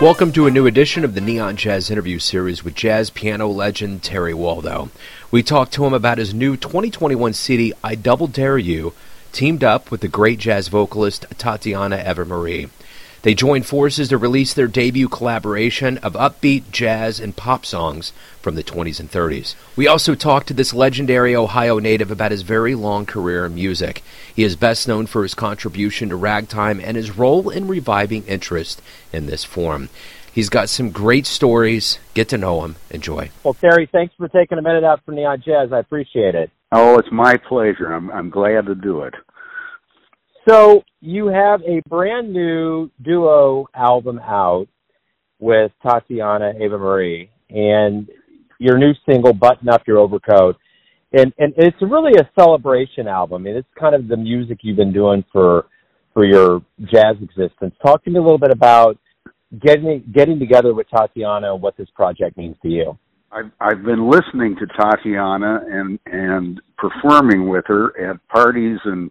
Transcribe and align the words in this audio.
Welcome 0.00 0.30
to 0.34 0.46
a 0.46 0.50
new 0.52 0.68
edition 0.68 1.04
of 1.04 1.14
the 1.14 1.20
Neon 1.20 1.56
Jazz 1.56 1.90
interview 1.90 2.20
series 2.20 2.62
with 2.62 2.76
jazz 2.76 3.10
piano 3.10 3.48
legend 3.48 4.04
Terry 4.04 4.32
Waldo. 4.32 4.90
We 5.32 5.42
talked 5.42 5.72
to 5.72 5.84
him 5.84 5.92
about 5.92 6.18
his 6.18 6.32
new 6.32 6.56
2021 6.56 7.32
CD, 7.32 7.72
I 7.82 7.96
Double 7.96 8.28
Dare 8.28 8.58
You, 8.58 8.94
teamed 9.32 9.64
up 9.64 9.90
with 9.90 10.00
the 10.00 10.06
great 10.06 10.38
jazz 10.38 10.68
vocalist 10.68 11.26
Tatiana 11.36 11.96
Eva 12.08 12.24
Marie. 12.24 12.68
They 13.22 13.34
joined 13.34 13.66
forces 13.66 14.08
to 14.08 14.18
release 14.18 14.54
their 14.54 14.68
debut 14.68 15.08
collaboration 15.08 15.98
of 15.98 16.12
upbeat 16.12 16.70
jazz 16.70 17.18
and 17.18 17.34
pop 17.34 17.66
songs 17.66 18.12
from 18.40 18.54
the 18.54 18.62
20s 18.62 19.00
and 19.00 19.10
30s. 19.10 19.56
We 19.74 19.88
also 19.88 20.14
talked 20.14 20.46
to 20.48 20.54
this 20.54 20.72
legendary 20.72 21.34
Ohio 21.34 21.78
native 21.78 22.10
about 22.10 22.30
his 22.30 22.42
very 22.42 22.74
long 22.74 23.06
career 23.06 23.46
in 23.46 23.54
music. 23.54 24.02
He 24.34 24.44
is 24.44 24.54
best 24.54 24.86
known 24.86 25.06
for 25.06 25.22
his 25.24 25.34
contribution 25.34 26.10
to 26.10 26.16
ragtime 26.16 26.80
and 26.80 26.96
his 26.96 27.16
role 27.16 27.50
in 27.50 27.66
reviving 27.66 28.24
interest 28.26 28.80
in 29.12 29.26
this 29.26 29.42
form. 29.42 29.88
He's 30.32 30.48
got 30.48 30.68
some 30.68 30.90
great 30.90 31.26
stories. 31.26 31.98
Get 32.14 32.28
to 32.28 32.38
know 32.38 32.64
him. 32.64 32.76
Enjoy. 32.90 33.30
Well, 33.42 33.54
Terry, 33.54 33.88
thanks 33.90 34.14
for 34.16 34.28
taking 34.28 34.58
a 34.58 34.62
minute 34.62 34.84
out 34.84 35.00
for 35.04 35.10
Neon 35.10 35.42
Jazz. 35.44 35.72
I 35.72 35.80
appreciate 35.80 36.36
it. 36.36 36.52
Oh, 36.70 36.96
it's 36.98 37.10
my 37.10 37.36
pleasure. 37.36 37.92
I'm 37.92 38.10
I'm 38.10 38.30
glad 38.30 38.66
to 38.66 38.74
do 38.74 39.02
it. 39.02 39.14
So 40.48 40.82
you 41.00 41.26
have 41.26 41.60
a 41.62 41.82
brand 41.88 42.32
new 42.32 42.90
duo 43.02 43.66
album 43.74 44.18
out 44.18 44.66
with 45.38 45.72
Tatiana 45.82 46.52
Eva 46.56 46.78
Marie 46.78 47.30
and 47.50 48.08
your 48.58 48.78
new 48.78 48.92
single 49.08 49.34
Button 49.34 49.68
Up 49.68 49.82
Your 49.86 49.98
Overcoat. 49.98 50.56
And 51.12 51.32
and 51.38 51.52
it's 51.56 51.76
really 51.82 52.12
a 52.18 52.28
celebration 52.38 53.08
album. 53.08 53.42
I 53.42 53.44
mean, 53.44 53.56
it's 53.56 53.68
kind 53.78 53.94
of 53.94 54.08
the 54.08 54.16
music 54.16 54.58
you've 54.62 54.76
been 54.76 54.92
doing 54.92 55.24
for 55.32 55.66
for 56.14 56.24
your 56.24 56.62
jazz 56.92 57.16
existence. 57.22 57.74
Talk 57.84 58.04
to 58.04 58.10
me 58.10 58.18
a 58.18 58.22
little 58.22 58.38
bit 58.38 58.50
about 58.50 58.98
getting 59.60 60.02
getting 60.14 60.38
together 60.38 60.74
with 60.74 60.86
Tatiana 60.88 61.52
and 61.52 61.62
what 61.62 61.76
this 61.76 61.88
project 61.94 62.36
means 62.36 62.56
to 62.62 62.68
you. 62.68 62.98
I've 63.32 63.50
I've 63.60 63.82
been 63.84 64.10
listening 64.10 64.56
to 64.56 64.66
Tatiana 64.66 65.60
and 65.70 65.98
and 66.06 66.60
performing 66.76 67.48
with 67.48 67.64
her 67.66 67.98
at 68.00 68.16
parties 68.28 68.78
and 68.84 69.10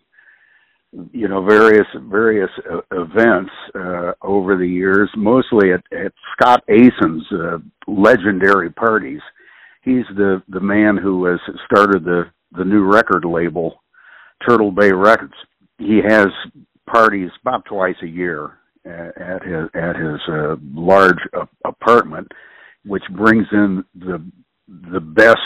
you 1.12 1.28
know 1.28 1.44
various 1.44 1.88
various 2.09 2.50
uh, 2.72 2.80
events 2.92 3.52
uh, 3.76 4.14
over 4.22 4.58
the 4.58 4.67
years, 4.67 5.09
mostly 5.16 5.72
at, 5.72 5.84
at 5.92 6.14
Scott 6.34 6.64
Asen's 6.70 7.26
uh, 7.31 7.58
legendary 7.88 8.70
parties. 8.70 9.22
He's 9.81 10.06
the 10.16 10.42
the 10.50 10.59
man 10.59 10.98
who 10.98 11.26
has 11.26 11.39
started 11.66 12.04
the 12.04 12.23
the 12.52 12.66
new 12.66 12.84
record 12.84 13.26
label, 13.26 13.81
Turtle 14.48 14.72
Bay 14.72 14.92
Records. 14.92 15.34
He 15.78 16.00
has 16.08 16.28
parties 16.92 17.30
about 17.42 17.66
twice 17.66 17.95
a 18.02 18.08
year 18.08 18.58
at, 18.86 19.22
at 19.22 19.44
his 19.44 19.70
at 19.73 19.95
his 19.95 20.20
uh, 20.30 20.56
large 20.73 21.20
uh, 21.34 21.45
apartment, 21.66 22.32
which 22.86 23.04
brings 23.11 23.45
in 23.52 23.84
the 23.95 24.23
the 24.92 25.02
best 25.02 25.38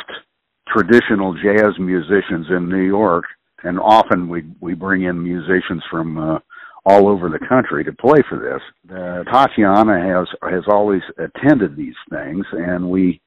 traditional 0.68 1.34
jazz 1.34 1.74
musicians 1.80 2.48
in 2.50 2.70
New 2.70 2.84
York 2.84 3.26
and 3.64 3.80
often 3.80 4.28
we 4.30 4.44
we 4.60 4.74
bring 4.74 5.04
in 5.04 5.24
musicians 5.24 5.84
from 5.90 6.18
uh, 6.18 6.40
all 6.86 7.08
over 7.08 7.30
the 7.30 7.46
country 7.48 7.84
to 7.84 7.94
play 7.94 8.20
for 8.28 8.40
this. 8.40 8.96
Uh, 8.96 9.24
Tatiana 9.32 10.00
has 10.00 10.28
has 10.52 10.64
always 10.68 11.02
attended 11.18 11.76
these 11.76 11.96
things, 12.10 12.46
and 12.52 12.90
we 12.90 13.22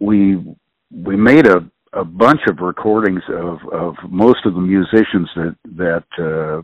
we 0.00 0.42
we 0.90 1.16
made 1.16 1.46
a 1.46 1.64
a 1.94 2.04
bunch 2.04 2.40
of 2.48 2.58
recordings 2.60 3.22
of 3.28 3.58
of 3.72 3.94
most 4.08 4.44
of 4.46 4.54
the 4.54 4.60
musicians 4.60 5.28
that 5.36 5.56
that 5.76 6.04
uh, 6.18 6.62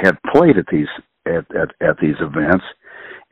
had 0.00 0.16
played 0.32 0.56
at 0.56 0.66
these 0.72 0.88
at 1.26 1.44
at, 1.54 1.70
at 1.80 1.96
these 2.00 2.16
events, 2.20 2.64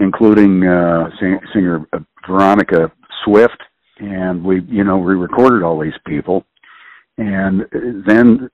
including 0.01 0.67
uh, 0.67 1.09
sing, 1.19 1.39
singer 1.55 1.87
Veronica 2.27 2.93
Swift, 3.25 3.63
and 3.99 4.45
we 4.45 4.61
you 4.63 4.85
know 4.85 4.99
we 4.99 5.15
recorded 5.15 5.63
all 5.63 5.81
these 5.81 5.99
people, 6.07 6.45
and 7.17 7.65
then 8.07 8.51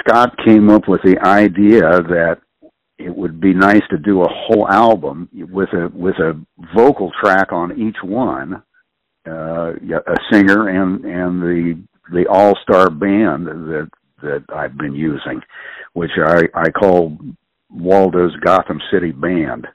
Scott 0.00 0.36
came 0.44 0.70
up 0.70 0.88
with 0.88 1.00
the 1.02 1.18
idea 1.20 1.80
that 1.80 2.38
it 2.98 3.14
would 3.14 3.40
be 3.40 3.52
nice 3.52 3.82
to 3.90 3.98
do 3.98 4.22
a 4.22 4.28
whole 4.28 4.68
album 4.68 5.28
with 5.32 5.70
a 5.72 5.90
with 5.94 6.16
a 6.16 6.40
vocal 6.74 7.10
track 7.22 7.52
on 7.52 7.80
each 7.80 7.96
one, 8.02 8.62
uh, 9.26 9.72
a 9.72 10.16
singer 10.30 10.68
and 10.68 11.04
and 11.04 11.42
the 11.42 11.82
the 12.12 12.26
all 12.28 12.56
star 12.62 12.90
band 12.90 13.46
that 13.46 13.90
that 14.22 14.44
I've 14.54 14.76
been 14.76 14.94
using, 14.94 15.40
which 15.94 16.12
I 16.24 16.42
I 16.54 16.70
call 16.70 17.16
Waldo's 17.70 18.36
Gotham 18.44 18.80
City 18.92 19.12
Band, 19.12 19.66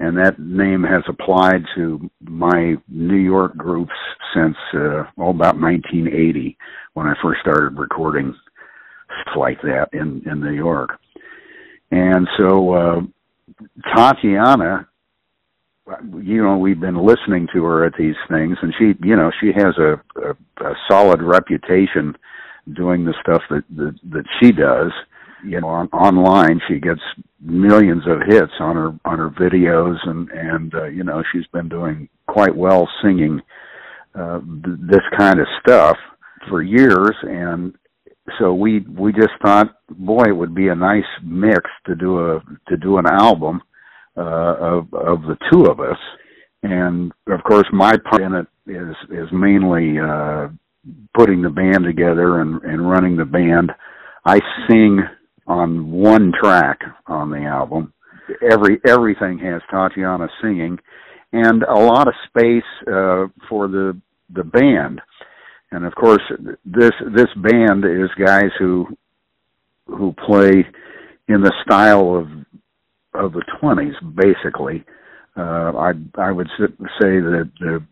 and 0.00 0.16
that 0.18 0.38
name 0.38 0.82
has 0.82 1.02
applied 1.08 1.64
to 1.76 2.10
my 2.20 2.74
New 2.88 3.16
York 3.16 3.56
groups 3.56 3.94
since 4.34 4.56
uh, 4.74 5.04
well 5.16 5.30
about 5.30 5.58
1980 5.60 6.56
when 6.94 7.06
I 7.06 7.14
first 7.22 7.40
started 7.40 7.78
recording 7.78 8.34
like 9.36 9.60
that 9.62 9.88
in 9.92 10.22
in 10.30 10.40
New 10.40 10.52
York. 10.52 10.90
And 11.90 12.26
so 12.38 12.72
uh, 12.72 13.00
Tatiana, 13.94 14.88
you 16.22 16.42
know, 16.42 16.56
we've 16.56 16.80
been 16.80 17.04
listening 17.04 17.48
to 17.54 17.64
her 17.64 17.84
at 17.84 17.92
these 17.98 18.14
things, 18.30 18.56
and 18.62 18.72
she, 18.78 18.94
you 19.06 19.16
know, 19.16 19.30
she 19.40 19.48
has 19.54 19.76
a, 19.78 20.00
a, 20.20 20.64
a 20.64 20.74
solid 20.90 21.22
reputation 21.22 22.16
doing 22.74 23.04
the 23.04 23.14
stuff 23.20 23.42
that, 23.50 23.64
that 23.76 23.98
that 24.10 24.24
she 24.40 24.52
does. 24.52 24.92
You 25.44 25.60
know, 25.60 25.68
on, 25.68 25.88
online 25.88 26.60
she 26.68 26.78
gets 26.78 27.00
millions 27.40 28.04
of 28.06 28.20
hits 28.28 28.52
on 28.60 28.76
her 28.76 28.92
on 29.04 29.18
her 29.18 29.30
videos, 29.30 29.96
and 30.04 30.30
and 30.30 30.74
uh, 30.74 30.84
you 30.84 31.02
know 31.04 31.22
she's 31.32 31.46
been 31.52 31.68
doing 31.68 32.08
quite 32.28 32.54
well 32.54 32.88
singing 33.02 33.40
uh, 34.14 34.40
th- 34.40 34.78
this 34.88 35.02
kind 35.18 35.40
of 35.40 35.46
stuff 35.60 35.96
for 36.48 36.62
years, 36.62 37.14
and 37.22 37.74
so 38.38 38.54
we 38.54 38.80
we 38.80 39.12
just 39.12 39.32
thought, 39.42 39.74
boy, 39.90 40.24
it 40.28 40.36
would 40.36 40.54
be 40.54 40.68
a 40.68 40.74
nice 40.74 41.02
mix 41.24 41.62
to 41.86 41.94
do 41.96 42.18
a 42.18 42.40
to 42.68 42.76
do 42.76 42.98
an 42.98 43.06
album 43.06 43.60
uh, 44.16 44.54
of 44.58 44.94
of 44.94 45.22
the 45.22 45.36
two 45.50 45.64
of 45.64 45.80
us, 45.80 45.98
and 46.62 47.12
of 47.28 47.42
course 47.42 47.66
my 47.72 47.96
part 48.08 48.22
in 48.22 48.34
it 48.34 48.46
is 48.66 48.94
is 49.10 49.28
mainly 49.32 49.98
uh, 49.98 50.48
putting 51.16 51.42
the 51.42 51.50
band 51.50 51.84
together 51.84 52.40
and 52.40 52.62
and 52.62 52.88
running 52.88 53.16
the 53.16 53.24
band. 53.24 53.72
I 54.24 54.38
sing 54.68 55.00
on 55.48 55.90
one 55.90 56.32
track 56.40 56.78
on 57.08 57.30
the 57.30 57.38
album. 57.38 57.92
Every 58.52 58.78
everything 58.86 59.38
has 59.40 59.62
Tatiana 59.68 60.28
singing, 60.40 60.78
and 61.32 61.64
a 61.64 61.74
lot 61.74 62.06
of 62.06 62.14
space 62.28 62.62
uh, 62.86 63.26
for 63.48 63.66
the 63.66 64.00
the 64.32 64.44
band 64.44 65.00
and 65.72 65.84
of 65.86 65.94
course 65.94 66.22
this 66.64 66.92
this 67.14 67.28
band 67.36 67.84
is 67.84 68.10
guys 68.18 68.50
who 68.58 68.86
who 69.86 70.14
play 70.26 70.64
in 71.28 71.40
the 71.40 71.52
style 71.64 72.14
of 72.14 72.28
of 73.14 73.32
the 73.32 73.44
20s 73.60 73.94
basically. 74.14 74.84
Uh 75.36 75.72
i 75.76 75.92
i 76.18 76.30
would 76.30 76.48
say 76.58 77.20
that 77.20 77.50
the 77.58 77.82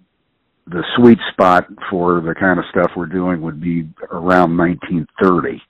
the 0.67 0.85
sweet 0.97 1.19
spot 1.33 1.67
for 1.91 2.21
the 2.21 2.35
kind 2.39 2.59
of 2.59 2.67
stuff 2.71 2.93
we're 2.97 3.07
doing 3.07 3.41
would 3.41 3.61
be 3.61 3.89
around 4.13 4.57
1930 4.57 5.61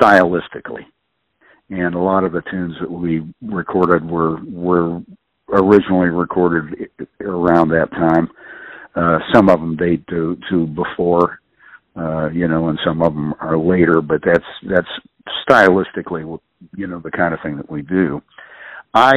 stylistically. 0.00 0.86
And 1.70 1.94
a 1.94 1.98
lot 1.98 2.24
of 2.24 2.32
the 2.32 2.40
tunes 2.50 2.74
that 2.80 2.90
we 2.90 3.22
recorded 3.42 4.08
were 4.08 4.38
were 4.44 5.02
originally 5.52 6.08
recorded 6.08 6.88
around 7.20 7.70
that 7.70 7.90
time. 7.90 8.30
Uh 8.94 9.18
some 9.34 9.48
of 9.48 9.58
them 9.58 9.76
date 9.76 10.06
to 10.06 10.38
to 10.50 10.66
before 10.68 11.40
uh, 11.98 12.30
you 12.30 12.46
know, 12.46 12.68
and 12.68 12.78
some 12.84 13.02
of 13.02 13.14
them 13.14 13.34
are 13.40 13.58
later, 13.58 14.00
but 14.00 14.20
that's 14.24 14.44
that's 14.68 14.88
stylistically, 15.48 16.38
you 16.76 16.86
know, 16.86 17.00
the 17.00 17.10
kind 17.10 17.34
of 17.34 17.40
thing 17.42 17.56
that 17.56 17.70
we 17.70 17.82
do. 17.82 18.22
I 18.94 19.14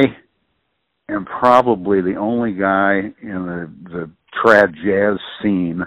am 1.08 1.24
probably 1.24 2.00
the 2.00 2.16
only 2.16 2.52
guy 2.52 3.12
in 3.22 3.46
the 3.46 3.70
the 3.84 4.10
trad 4.44 4.74
jazz 4.74 5.18
scene 5.42 5.86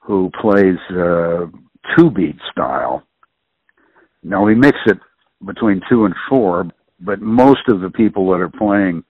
who 0.00 0.30
plays 0.40 0.78
uh, 0.90 1.46
two 1.96 2.10
beat 2.10 2.36
style. 2.50 3.02
Now 4.22 4.44
we 4.44 4.54
mix 4.54 4.78
it 4.86 4.98
between 5.44 5.80
two 5.88 6.06
and 6.06 6.14
four, 6.28 6.68
but 7.00 7.20
most 7.20 7.68
of 7.68 7.80
the 7.80 7.90
people 7.90 8.30
that 8.30 8.40
are 8.40 8.48
playing 8.48 9.04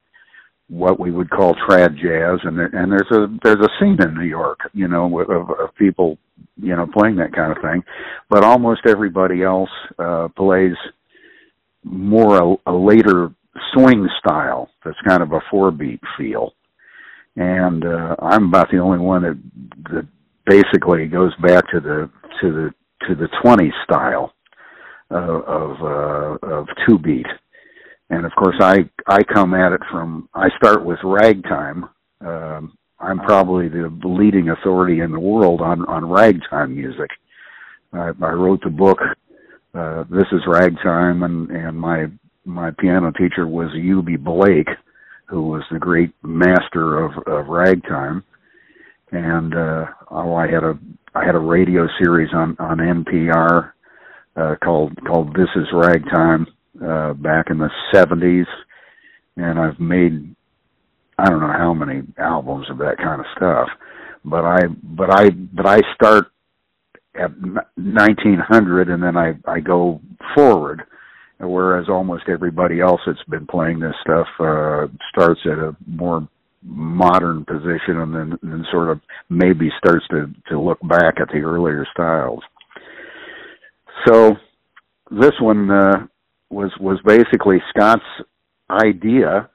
what 0.68 1.00
we 1.00 1.10
would 1.10 1.30
call 1.30 1.54
trad 1.54 1.96
jazz, 1.96 2.40
and 2.44 2.58
there, 2.58 2.66
and 2.66 2.92
there's 2.92 3.10
a 3.10 3.26
there's 3.42 3.64
a 3.64 3.68
scene 3.80 3.96
in 4.02 4.14
New 4.14 4.26
York, 4.26 4.60
you 4.74 4.86
know, 4.86 5.18
of, 5.20 5.50
of 5.50 5.74
people, 5.76 6.18
you 6.56 6.76
know, 6.76 6.86
playing 6.86 7.16
that 7.16 7.32
kind 7.32 7.52
of 7.52 7.62
thing. 7.62 7.82
But 8.28 8.44
almost 8.44 8.82
everybody 8.86 9.42
else 9.42 9.70
uh, 9.98 10.28
plays 10.36 10.76
more 11.84 12.58
a, 12.66 12.70
a 12.70 12.74
later 12.74 13.32
swing 13.72 14.08
style 14.18 14.70
that's 14.84 14.98
kind 15.06 15.22
of 15.22 15.32
a 15.32 15.40
four 15.50 15.70
beat 15.70 16.00
feel, 16.18 16.52
and 17.36 17.84
uh, 17.84 18.16
I'm 18.20 18.48
about 18.48 18.70
the 18.70 18.78
only 18.78 18.98
one 18.98 19.22
that 19.22 19.38
that 19.90 20.06
basically 20.44 21.06
goes 21.06 21.34
back 21.36 21.70
to 21.70 21.80
the 21.80 22.10
to 22.40 22.52
the 22.52 22.74
to 23.06 23.14
the 23.14 23.28
20 23.42 23.72
style 23.84 24.34
uh, 25.10 25.14
of 25.16 25.82
uh, 25.82 26.46
of 26.46 26.66
two 26.86 26.98
beat 26.98 27.26
and 28.10 28.24
of 28.24 28.32
course 28.32 28.56
I 28.60 28.88
I 29.06 29.22
come 29.22 29.54
at 29.54 29.72
it 29.72 29.80
from 29.90 30.28
I 30.34 30.48
start 30.56 30.84
with 30.84 30.98
ragtime. 31.04 31.88
Um, 32.20 32.76
I'm 33.00 33.18
probably 33.20 33.68
the 33.68 33.90
leading 34.04 34.48
authority 34.50 35.00
in 35.00 35.12
the 35.12 35.20
world 35.20 35.60
on 35.60 35.84
on 35.86 36.08
ragtime 36.08 36.74
music. 36.74 37.10
I, 37.92 38.10
I 38.20 38.32
wrote 38.32 38.62
the 38.62 38.70
book. 38.70 38.98
Uh, 39.74 40.04
this 40.10 40.26
is 40.32 40.40
ragtime, 40.46 41.22
and 41.22 41.50
and 41.50 41.78
my 41.78 42.06
my 42.44 42.70
piano 42.78 43.12
teacher 43.12 43.46
was 43.46 43.70
Eubie 43.74 44.22
Blake, 44.22 44.68
who 45.26 45.42
was 45.42 45.62
the 45.70 45.78
great 45.78 46.12
master 46.22 47.04
of 47.04 47.12
of 47.26 47.48
ragtime. 47.48 48.24
And 49.10 49.54
uh, 49.54 49.86
oh, 50.10 50.34
I 50.34 50.48
had 50.48 50.64
a 50.64 50.78
I 51.14 51.24
had 51.24 51.34
a 51.34 51.40
radio 51.40 51.86
series 52.02 52.30
on 52.34 52.56
on 52.58 52.78
NPR 52.78 53.72
uh, 54.36 54.54
called 54.62 54.98
called 55.06 55.34
This 55.34 55.48
Is 55.56 55.68
Ragtime 55.72 56.46
uh, 56.84 57.14
back 57.14 57.46
in 57.50 57.58
the 57.58 57.70
'70s, 57.92 58.46
and 59.36 59.58
I've 59.58 59.80
made 59.80 60.34
I 61.18 61.28
don't 61.28 61.40
know 61.40 61.52
how 61.52 61.74
many 61.74 62.02
albums 62.18 62.70
of 62.70 62.78
that 62.78 62.98
kind 62.98 63.20
of 63.20 63.26
stuff. 63.36 63.68
But 64.24 64.44
I 64.44 64.60
but 64.82 65.10
I 65.10 65.30
but 65.30 65.66
I 65.66 65.80
start 65.94 66.26
at 67.14 67.30
1900 67.76 68.88
and 68.88 69.02
then 69.02 69.16
I 69.16 69.34
I 69.46 69.60
go 69.60 70.00
forward 70.34 70.82
whereas 71.40 71.88
almost 71.88 72.24
everybody 72.28 72.80
else 72.80 73.00
that's 73.06 73.22
been 73.28 73.46
playing 73.46 73.80
this 73.80 73.94
stuff 74.02 74.26
uh 74.40 74.86
starts 75.10 75.40
at 75.44 75.58
a 75.58 75.76
more 75.86 76.28
modern 76.62 77.44
position 77.44 77.98
and 77.98 78.14
then 78.14 78.38
then 78.42 78.64
sort 78.70 78.88
of 78.90 79.00
maybe 79.30 79.70
starts 79.78 80.06
to 80.08 80.26
to 80.48 80.60
look 80.60 80.78
back 80.88 81.14
at 81.20 81.28
the 81.28 81.38
earlier 81.38 81.86
styles 81.92 82.42
so 84.06 84.36
this 85.10 85.34
one 85.40 85.70
uh 85.70 86.06
was 86.50 86.70
was 86.80 86.98
basically 87.04 87.58
Scott's 87.70 88.02
idea. 88.70 89.48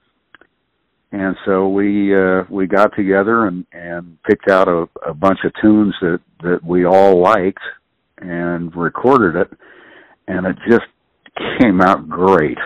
And 1.11 1.35
so 1.45 1.69
we 1.69 2.15
uh 2.15 2.43
we 2.49 2.67
got 2.67 2.95
together 2.95 3.47
and 3.47 3.65
and 3.71 4.17
picked 4.23 4.49
out 4.49 4.67
a, 4.67 4.87
a 5.07 5.13
bunch 5.13 5.39
of 5.43 5.51
tunes 5.61 5.93
that 6.01 6.19
that 6.41 6.59
we 6.63 6.85
all 6.85 7.21
liked 7.21 7.61
and 8.17 8.75
recorded 8.75 9.35
it. 9.35 9.51
And 10.27 10.45
it 10.47 10.55
just 10.69 10.85
came 11.59 11.81
out 11.81 12.09
great. 12.09 12.57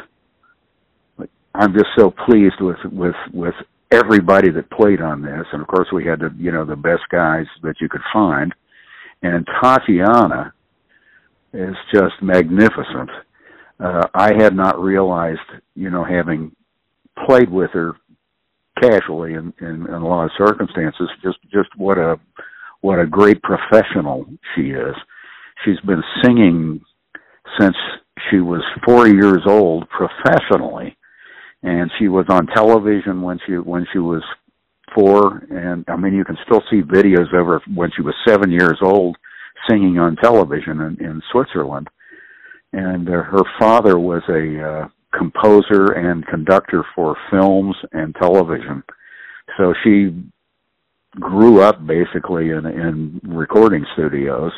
I'm 1.55 1.73
just 1.73 1.87
so 1.97 2.11
pleased 2.11 2.61
with 2.61 2.77
with 2.91 3.15
with 3.33 3.55
everybody 3.91 4.51
that 4.51 4.69
played 4.69 5.01
on 5.01 5.21
this. 5.21 5.45
And 5.51 5.61
of 5.61 5.67
course 5.67 5.87
we 5.93 6.05
had 6.05 6.19
the 6.19 6.33
you 6.37 6.51
know 6.51 6.65
the 6.65 6.75
best 6.75 7.03
guys 7.11 7.45
that 7.63 7.75
you 7.81 7.89
could 7.89 8.01
find. 8.13 8.53
And 9.23 9.47
tatiana 9.61 10.53
is 11.53 11.75
just 11.91 12.13
magnificent 12.21 13.09
uh 13.79 14.07
i 14.13 14.33
had 14.37 14.55
not 14.55 14.79
realized 14.79 15.39
you 15.75 15.89
know 15.89 16.03
having 16.03 16.51
played 17.25 17.49
with 17.49 17.71
her 17.71 17.93
casually 18.81 19.33
in, 19.33 19.53
in, 19.59 19.87
in 19.87 19.93
a 19.93 20.07
lot 20.07 20.25
of 20.25 20.31
circumstances. 20.37 21.09
Just 21.23 21.37
just 21.51 21.69
what 21.77 21.97
a 21.97 22.19
what 22.81 22.99
a 22.99 23.05
great 23.05 23.41
professional 23.41 24.25
she 24.55 24.69
is. 24.69 24.95
She's 25.65 25.79
been 25.81 26.03
singing 26.23 26.81
since 27.59 27.75
she 28.29 28.37
was 28.37 28.61
four 28.85 29.07
years 29.07 29.41
old 29.47 29.87
professionally, 29.89 30.95
and 31.63 31.91
she 31.97 32.07
was 32.07 32.25
on 32.29 32.47
television 32.47 33.21
when 33.21 33.39
she 33.45 33.53
when 33.53 33.85
she 33.91 33.99
was 33.99 34.23
four. 34.93 35.43
And 35.49 35.85
I 35.87 35.95
mean, 35.95 36.13
you 36.13 36.23
can 36.23 36.37
still 36.45 36.61
see 36.69 36.81
videos 36.81 37.33
of 37.33 37.47
her 37.47 37.61
when 37.73 37.91
she 37.95 38.01
was 38.01 38.13
seven 38.27 38.51
years 38.51 38.77
old 38.81 39.17
singing 39.69 39.97
on 39.97 40.15
television 40.17 40.81
in, 40.81 41.05
in 41.05 41.21
Switzerland. 41.31 41.89
And 42.73 43.07
uh, 43.07 43.23
her 43.23 43.43
father 43.59 43.97
was 43.97 44.21
a 44.29 44.61
uh, 44.61 44.87
composer 45.17 45.93
and 45.93 46.25
conductor 46.27 46.83
for 46.95 47.15
films 47.31 47.75
and 47.91 48.15
television. 48.15 48.83
So 49.57 49.73
she 49.83 50.13
grew 51.19 51.61
up 51.61 51.85
basically 51.87 52.51
in 52.51 52.65
in 52.65 53.19
recording 53.23 53.85
studios. 53.93 54.51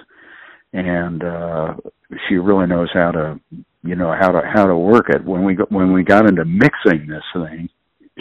And 0.73 1.23
uh 1.23 1.75
she 2.27 2.35
really 2.35 2.67
knows 2.67 2.89
how 2.93 3.11
to 3.11 3.39
you 3.83 3.95
know 3.95 4.13
how 4.19 4.31
to 4.31 4.41
how 4.53 4.65
to 4.65 4.75
work 4.75 5.09
it. 5.09 5.23
When 5.23 5.45
we 5.45 5.55
got 5.55 5.71
when 5.71 5.93
we 5.93 6.03
got 6.03 6.27
into 6.27 6.43
mixing 6.45 7.07
this 7.07 7.23
thing 7.33 7.69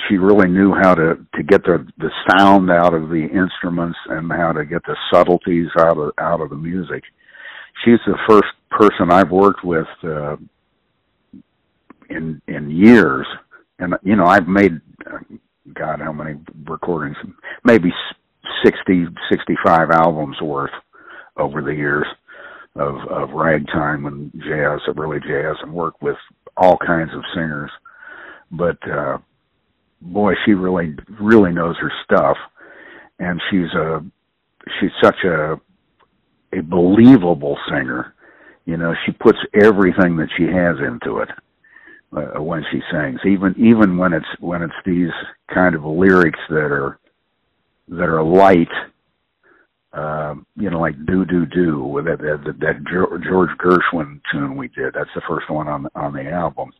she 0.08 0.16
really 0.16 0.48
knew 0.48 0.74
how 0.74 0.94
to 0.94 1.16
to 1.34 1.42
get 1.42 1.62
the 1.64 1.86
the 1.98 2.10
sound 2.28 2.70
out 2.70 2.94
of 2.94 3.08
the 3.08 3.26
instruments 3.32 3.98
and 4.08 4.30
how 4.30 4.52
to 4.52 4.64
get 4.64 4.82
the 4.84 4.96
subtleties 5.12 5.68
out 5.78 5.98
of 5.98 6.12
out 6.18 6.40
of 6.40 6.50
the 6.50 6.56
music. 6.56 7.02
She's 7.84 7.98
the 8.06 8.18
first 8.28 8.48
person 8.70 9.10
i've 9.10 9.30
worked 9.30 9.64
with 9.64 9.86
uh 10.04 10.36
in 12.10 12.40
in 12.48 12.70
years 12.70 13.26
and 13.78 13.94
you 14.02 14.16
know 14.16 14.24
i've 14.26 14.48
made 14.48 14.80
uh, 15.06 15.18
god 15.74 16.00
how 16.00 16.12
many 16.12 16.38
recordings? 16.66 17.16
Maybe 17.64 17.92
sixty 18.64 19.06
sixty 19.30 19.54
five 19.64 19.90
albums 19.90 20.40
worth 20.40 20.70
over 21.36 21.62
the 21.62 21.74
years 21.74 22.06
of 22.76 22.96
of 23.10 23.30
ragtime 23.30 24.06
and 24.06 24.32
jazz 24.32 24.80
of 24.88 24.96
really 24.96 25.20
jazz 25.20 25.56
and 25.62 25.72
worked 25.72 26.02
with 26.02 26.16
all 26.56 26.78
kinds 26.78 27.10
of 27.14 27.22
singers. 27.34 27.70
But 28.50 28.78
uh 28.90 29.18
boy 30.00 30.34
she 30.44 30.52
really 30.52 30.94
really 31.20 31.52
knows 31.52 31.76
her 31.80 31.92
stuff 32.04 32.36
and 33.18 33.40
she's 33.50 33.72
a 33.74 34.04
she's 34.80 34.90
such 35.02 35.24
a 35.24 35.60
a 36.52 36.62
believable 36.62 37.58
singer 37.68 38.14
you 38.68 38.76
know 38.76 38.92
she 39.06 39.12
puts 39.12 39.38
everything 39.54 40.18
that 40.18 40.28
she 40.36 40.44
has 40.44 40.76
into 40.86 41.20
it 41.20 41.30
uh, 42.12 42.42
when 42.42 42.62
she 42.70 42.80
sings, 42.92 43.18
even 43.24 43.54
even 43.58 43.96
when 43.96 44.12
it's 44.12 44.26
when 44.40 44.60
it's 44.60 44.74
these 44.84 45.10
kind 45.52 45.74
of 45.74 45.84
lyrics 45.84 46.38
that 46.50 46.70
are 46.70 46.98
that 47.88 48.08
are 48.10 48.22
light, 48.22 48.68
uh, 49.94 50.34
you 50.56 50.68
know, 50.68 50.80
like 50.80 50.94
"Do 51.06 51.24
Do 51.24 51.46
Do" 51.46 51.82
with 51.82 52.04
that 52.04 52.18
that, 52.18 52.60
that 52.60 53.24
George 53.26 53.50
Gershwin 53.56 54.20
tune 54.30 54.54
we 54.54 54.68
did. 54.68 54.92
That's 54.92 55.08
the 55.14 55.22
first 55.26 55.48
one 55.48 55.66
on 55.66 55.86
on 55.94 56.12
the 56.12 56.30
album, 56.30 56.70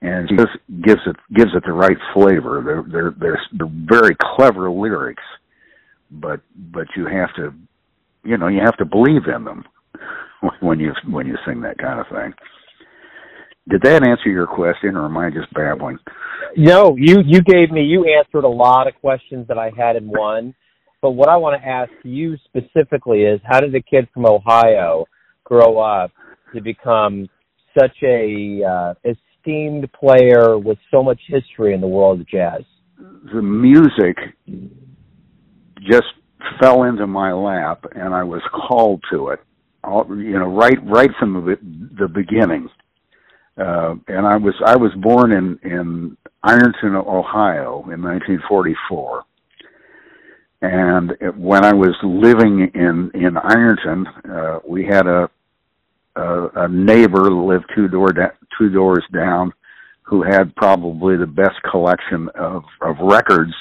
and 0.00 0.30
she 0.30 0.36
just 0.36 0.56
gives 0.82 1.02
it 1.06 1.16
gives 1.34 1.50
it 1.54 1.62
the 1.66 1.74
right 1.74 1.98
flavor. 2.14 2.62
They're 2.64 2.84
they're 2.90 3.14
they're, 3.18 3.40
they're 3.52 3.86
very 3.86 4.16
clever 4.18 4.70
lyrics, 4.70 5.24
but 6.10 6.40
but 6.72 6.86
you 6.96 7.06
have 7.06 7.34
to, 7.36 7.52
you 8.24 8.38
know, 8.38 8.48
you 8.48 8.60
have 8.64 8.78
to 8.78 8.86
believe 8.86 9.26
in 9.26 9.44
them 9.44 9.66
when 10.60 10.80
you 10.80 10.92
when 11.08 11.26
you 11.26 11.36
sing 11.46 11.60
that 11.62 11.78
kind 11.78 12.00
of 12.00 12.06
thing. 12.08 12.32
Did 13.68 13.82
that 13.82 14.04
answer 14.04 14.28
your 14.28 14.46
question, 14.46 14.96
or 14.96 15.04
am 15.04 15.16
I 15.16 15.30
just 15.30 15.52
babbling? 15.54 15.98
No, 16.56 16.96
you 16.98 17.18
you 17.24 17.42
gave 17.42 17.70
me 17.70 17.82
you 17.82 18.04
answered 18.18 18.44
a 18.44 18.48
lot 18.48 18.88
of 18.88 18.94
questions 18.96 19.46
that 19.48 19.58
I 19.58 19.70
had 19.76 19.96
in 19.96 20.08
one. 20.08 20.54
But 21.00 21.12
what 21.12 21.28
I 21.28 21.36
want 21.36 21.60
to 21.60 21.68
ask 21.68 21.90
you 22.04 22.36
specifically 22.44 23.22
is, 23.22 23.40
how 23.44 23.58
did 23.58 23.74
a 23.74 23.82
kid 23.82 24.08
from 24.14 24.24
Ohio 24.24 25.04
grow 25.42 25.78
up 25.78 26.12
to 26.54 26.60
become 26.60 27.28
such 27.76 27.96
a 28.04 28.62
uh, 28.62 28.94
esteemed 29.04 29.88
player 29.92 30.58
with 30.58 30.78
so 30.92 31.02
much 31.02 31.20
history 31.26 31.74
in 31.74 31.80
the 31.80 31.88
world 31.88 32.20
of 32.20 32.28
jazz? 32.28 32.62
The 33.34 33.42
music 33.42 34.16
just 35.80 36.06
fell 36.60 36.84
into 36.84 37.08
my 37.08 37.32
lap, 37.32 37.84
and 37.96 38.14
I 38.14 38.22
was 38.22 38.42
called 38.52 39.02
to 39.10 39.28
it. 39.28 39.40
All, 39.84 40.06
you 40.08 40.38
know, 40.38 40.46
right 40.46 40.78
right 40.84 41.10
from 41.18 41.46
the, 41.46 41.58
the 41.98 42.08
beginning 42.08 42.68
uh, 43.58 43.94
and 44.08 44.26
I 44.26 44.36
was 44.36 44.54
I 44.64 44.76
was 44.76 44.92
born 44.96 45.32
in 45.32 45.58
in 45.62 46.16
Ironton, 46.42 46.96
Ohio, 46.96 47.84
in 47.92 48.02
1944. 48.02 49.24
And 50.62 51.12
when 51.36 51.64
I 51.64 51.74
was 51.74 51.94
living 52.02 52.70
in 52.74 53.10
in 53.14 53.36
Ironton, 53.36 54.06
uh, 54.30 54.60
we 54.66 54.86
had 54.86 55.06
a, 55.06 55.28
a 56.16 56.48
a 56.64 56.68
neighbor 56.68 57.30
lived 57.30 57.66
two 57.74 57.88
door 57.88 58.12
da- 58.12 58.36
two 58.58 58.70
doors 58.70 59.04
down, 59.12 59.52
who 60.02 60.22
had 60.22 60.54
probably 60.56 61.16
the 61.18 61.26
best 61.26 61.60
collection 61.70 62.30
of 62.34 62.64
of 62.80 62.96
records 63.00 63.52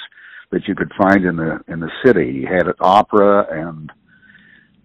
that 0.51 0.67
you 0.67 0.75
could 0.75 0.91
find 0.97 1.25
in 1.25 1.35
the 1.35 1.59
in 1.67 1.81
the 1.81 1.91
city. 2.05 2.31
He 2.39 2.43
had 2.45 2.67
an 2.67 2.75
opera 2.79 3.45
and 3.51 3.91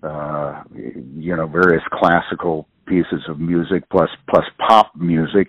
uh, 0.02 0.62
you 0.74 1.36
know 1.36 1.46
various 1.46 1.82
classical 1.92 2.68
pieces 2.86 3.22
of 3.28 3.40
music 3.40 3.82
plus 3.90 4.10
plus 4.28 4.44
pop 4.58 4.92
music 4.96 5.48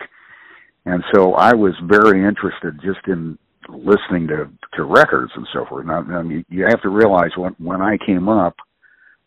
and 0.87 1.03
so 1.13 1.33
I 1.33 1.53
was 1.53 1.73
very 1.83 2.25
interested 2.25 2.79
just 2.81 3.05
in 3.07 3.37
listening 3.67 4.27
to 4.27 4.49
to 4.75 4.83
records 4.85 5.33
and 5.35 5.45
so 5.53 5.65
forth. 5.67 5.85
Now, 5.85 6.01
now 6.01 6.21
you, 6.21 6.45
you 6.47 6.63
have 6.63 6.81
to 6.83 6.89
realize 6.89 7.31
when 7.35 7.53
when 7.59 7.81
I 7.81 7.97
came 8.05 8.29
up, 8.29 8.55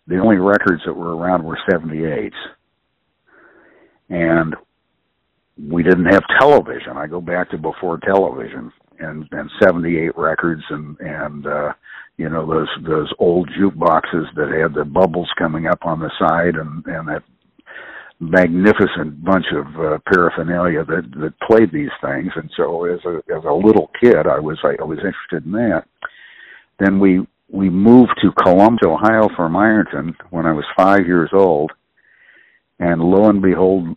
the 0.06 0.18
only 0.18 0.36
records 0.36 0.82
that 0.86 0.94
were 0.94 1.14
around 1.14 1.44
were 1.44 1.58
78s, 1.70 2.32
and 4.08 4.56
we 5.68 5.82
didn't 5.82 6.06
have 6.06 6.22
television. 6.40 6.96
I 6.96 7.06
go 7.06 7.20
back 7.20 7.50
to 7.50 7.58
before 7.58 7.98
television 7.98 8.72
and 8.98 9.28
and 9.30 9.50
78 9.62 10.16
records 10.16 10.62
and 10.70 10.98
and 11.00 11.46
uh 11.46 11.72
you 12.20 12.28
know 12.28 12.46
those 12.46 12.68
those 12.86 13.10
old 13.18 13.48
jukeboxes 13.58 14.26
that 14.36 14.50
had 14.52 14.74
the 14.74 14.84
bubbles 14.84 15.30
coming 15.38 15.66
up 15.66 15.86
on 15.86 16.00
the 16.00 16.10
side 16.18 16.54
and 16.54 16.84
and 16.84 17.08
that 17.08 17.22
magnificent 18.20 19.24
bunch 19.24 19.46
of 19.52 19.66
uh, 19.80 19.98
paraphernalia 20.12 20.84
that 20.84 21.10
that 21.16 21.32
played 21.40 21.72
these 21.72 21.88
things, 22.02 22.30
and 22.36 22.50
so 22.56 22.84
as 22.84 23.00
a 23.06 23.22
as 23.34 23.42
a 23.44 23.52
little 23.52 23.90
kid, 23.98 24.26
I 24.26 24.38
was 24.38 24.58
I, 24.62 24.76
I 24.78 24.84
was 24.84 24.98
interested 24.98 25.46
in 25.46 25.52
that. 25.52 25.84
Then 26.78 27.00
we 27.00 27.26
we 27.48 27.70
moved 27.70 28.12
to 28.22 28.32
Columbus, 28.32 28.86
Ohio 28.86 29.28
from 29.34 29.56
Ironton 29.56 30.14
when 30.28 30.44
I 30.44 30.52
was 30.52 30.64
five 30.76 31.06
years 31.06 31.30
old, 31.32 31.72
and 32.78 33.00
lo 33.00 33.30
and 33.30 33.40
behold, 33.40 33.96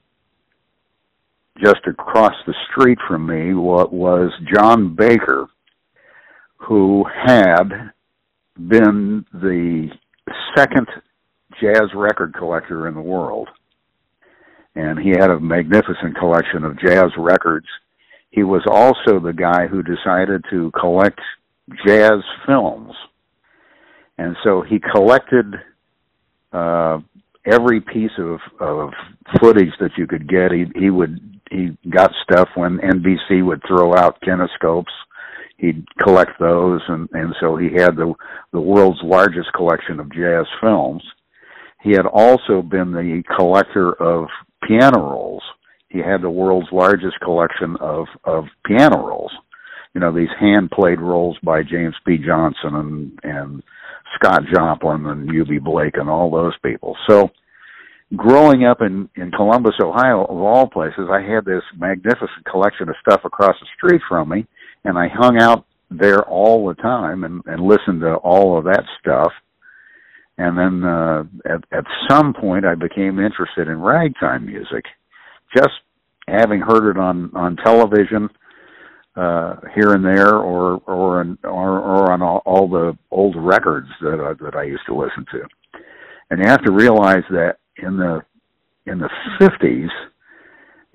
just 1.62 1.86
across 1.86 2.36
the 2.48 2.56
street 2.72 3.00
from 3.06 3.28
me 3.28 3.54
what 3.54 3.92
was 3.92 4.32
John 4.54 4.96
Baker, 4.96 5.48
who 6.56 7.04
had 7.28 7.92
been 8.58 9.26
the 9.34 9.90
second 10.56 10.88
jazz 11.62 11.90
record 11.96 12.34
collector 12.34 12.88
in 12.88 12.94
the 12.94 13.02
world. 13.02 13.50
And 14.76 15.00
he 15.00 15.10
had 15.10 15.30
a 15.30 15.40
magnificent 15.40 16.18
collection 16.18 16.64
of 16.64 16.80
jazz 16.80 17.12
records. 17.18 17.68
He 18.32 18.44
was 18.44 18.64
also 18.68 19.20
the 19.20 19.34
guy 19.34 19.68
who 19.68 19.84
decided 19.84 20.44
to 20.50 20.72
collect 20.72 21.20
jazz 21.86 22.24
films. 22.48 22.94
And 24.18 24.36
so 24.44 24.62
he 24.62 24.80
collected 24.80 25.56
uh, 26.52 27.00
every 27.46 27.82
piece 27.82 28.12
of, 28.18 28.40
of 28.60 28.92
footage 29.40 29.74
that 29.80 29.92
you 29.98 30.08
could 30.08 30.28
get. 30.28 30.52
He, 30.52 30.66
he 30.80 30.90
would 30.90 31.20
he 31.52 31.78
got 31.88 32.12
stuff 32.24 32.50
when 32.56 32.80
NBC 32.80 33.46
would 33.46 33.62
throw 33.68 33.94
out 33.96 34.20
kinescopes 34.22 34.86
he'd 35.64 35.86
collect 35.98 36.32
those 36.40 36.82
and 36.90 37.08
and 37.14 37.34
so 37.40 37.56
he 37.56 37.70
had 37.74 37.96
the 37.96 38.14
the 38.52 38.60
world's 38.60 39.00
largest 39.02 39.52
collection 39.56 40.00
of 40.00 40.12
jazz 40.12 40.46
films. 40.62 41.02
He 41.82 41.92
had 41.92 42.06
also 42.06 42.62
been 42.62 42.92
the 42.92 43.24
collector 43.38 43.94
of 43.94 44.28
piano 44.68 45.00
rolls. 45.00 45.44
He 45.90 46.00
had 46.00 46.22
the 46.22 46.30
world's 46.30 46.72
largest 46.72 47.20
collection 47.24 47.78
of 47.80 48.08
of 48.26 48.46
piano 48.66 49.08
rolls. 49.08 49.32
You 49.94 50.02
know 50.02 50.14
these 50.14 50.36
hand 50.40 50.70
played 50.72 51.00
rolls 51.00 51.38
by 51.44 51.64
James 51.64 51.96
P. 52.06 52.18
Johnson 52.18 52.76
and 52.76 53.20
and 53.24 53.64
Scott 54.16 54.42
Joplin 54.54 55.06
and 55.06 55.30
Eubie 55.30 55.64
Blake 55.64 55.96
and 55.96 56.10
all 56.10 56.30
those 56.30 56.54
people. 56.64 56.98
So 57.10 57.30
growing 58.18 58.66
up 58.66 58.82
in 58.82 59.08
in 59.16 59.32
Columbus 59.32 59.76
Ohio 59.82 60.26
of 60.26 60.38
all 60.38 60.68
places 60.68 61.08
I 61.10 61.22
had 61.22 61.46
this 61.46 61.64
magnificent 61.78 62.46
collection 62.52 62.90
of 62.90 62.96
stuff 63.00 63.22
across 63.24 63.56
the 63.62 63.68
street 63.78 64.02
from 64.10 64.28
me 64.28 64.46
and 64.84 64.98
I 64.98 65.08
hung 65.08 65.40
out 65.40 65.66
there 65.90 66.22
all 66.24 66.68
the 66.68 66.76
time 66.76 67.24
and, 67.24 67.42
and 67.46 67.62
listened 67.62 68.02
to 68.02 68.16
all 68.16 68.58
of 68.58 68.66
that 68.66 68.84
stuff. 69.00 69.32
And 70.38 70.58
then 70.58 70.84
uh, 70.84 71.24
at, 71.46 71.64
at 71.72 71.86
some 72.10 72.34
point, 72.34 72.66
I 72.66 72.76
became 72.76 73.20
interested 73.20 73.68
in 73.68 73.80
ragtime 73.80 74.48
music, 74.48 74.86
just 75.56 75.74
having 76.28 76.60
heard 76.60 76.90
it 76.90 76.98
on 76.98 77.30
on 77.36 77.56
television 77.58 78.30
uh, 79.16 79.58
here 79.76 79.94
and 79.94 80.04
there, 80.04 80.36
or 80.36 80.82
or 80.88 81.20
on, 81.20 81.38
or, 81.44 81.80
or 81.80 82.12
on 82.12 82.24
all, 82.24 82.42
all 82.46 82.68
the 82.68 82.98
old 83.12 83.36
records 83.38 83.90
that 84.02 84.20
uh, 84.20 84.34
that 84.44 84.56
I 84.56 84.64
used 84.64 84.86
to 84.88 84.96
listen 84.96 85.26
to. 85.34 85.44
And 86.32 86.44
you 86.44 86.50
have 86.50 86.64
to 86.64 86.72
realize 86.72 87.24
that 87.30 87.58
in 87.78 87.98
the 87.98 88.22
in 88.88 88.98
the 88.98 89.10
fifties 89.40 89.92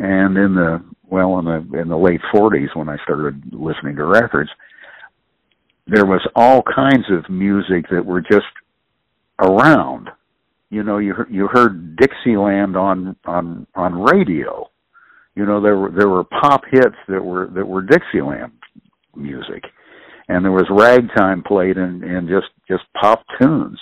and 0.00 0.36
in 0.36 0.54
the 0.56 0.82
well 1.10 1.38
in 1.38 1.44
the 1.44 1.80
in 1.80 1.88
the 1.88 1.96
late 1.96 2.20
40s 2.34 2.74
when 2.74 2.88
I 2.88 2.96
started 3.04 3.42
listening 3.52 3.96
to 3.96 4.04
records 4.04 4.50
there 5.88 6.04
was 6.04 6.20
all 6.36 6.62
kinds 6.62 7.06
of 7.10 7.28
music 7.30 7.86
that 7.90 8.04
were 8.04 8.20
just 8.20 8.46
around. 9.40 10.10
You 10.70 10.82
know 10.82 10.98
you 10.98 11.14
you 11.30 11.48
heard 11.50 11.96
Dixieland 11.96 12.76
on 12.76 13.16
on 13.24 13.66
on 13.74 14.02
radio. 14.02 14.68
You 15.34 15.46
know 15.46 15.62
there 15.62 15.76
were 15.78 15.90
there 15.90 16.08
were 16.08 16.24
pop 16.24 16.62
hits 16.70 16.96
that 17.08 17.24
were 17.24 17.48
that 17.54 17.66
were 17.66 17.82
Dixieland 17.82 18.52
music. 19.16 19.64
And 20.28 20.44
there 20.44 20.52
was 20.52 20.66
ragtime 20.68 21.42
played 21.42 21.78
and 21.78 22.04
and 22.04 22.28
just 22.28 22.48
just 22.68 22.84
pop 23.00 23.24
tunes 23.40 23.78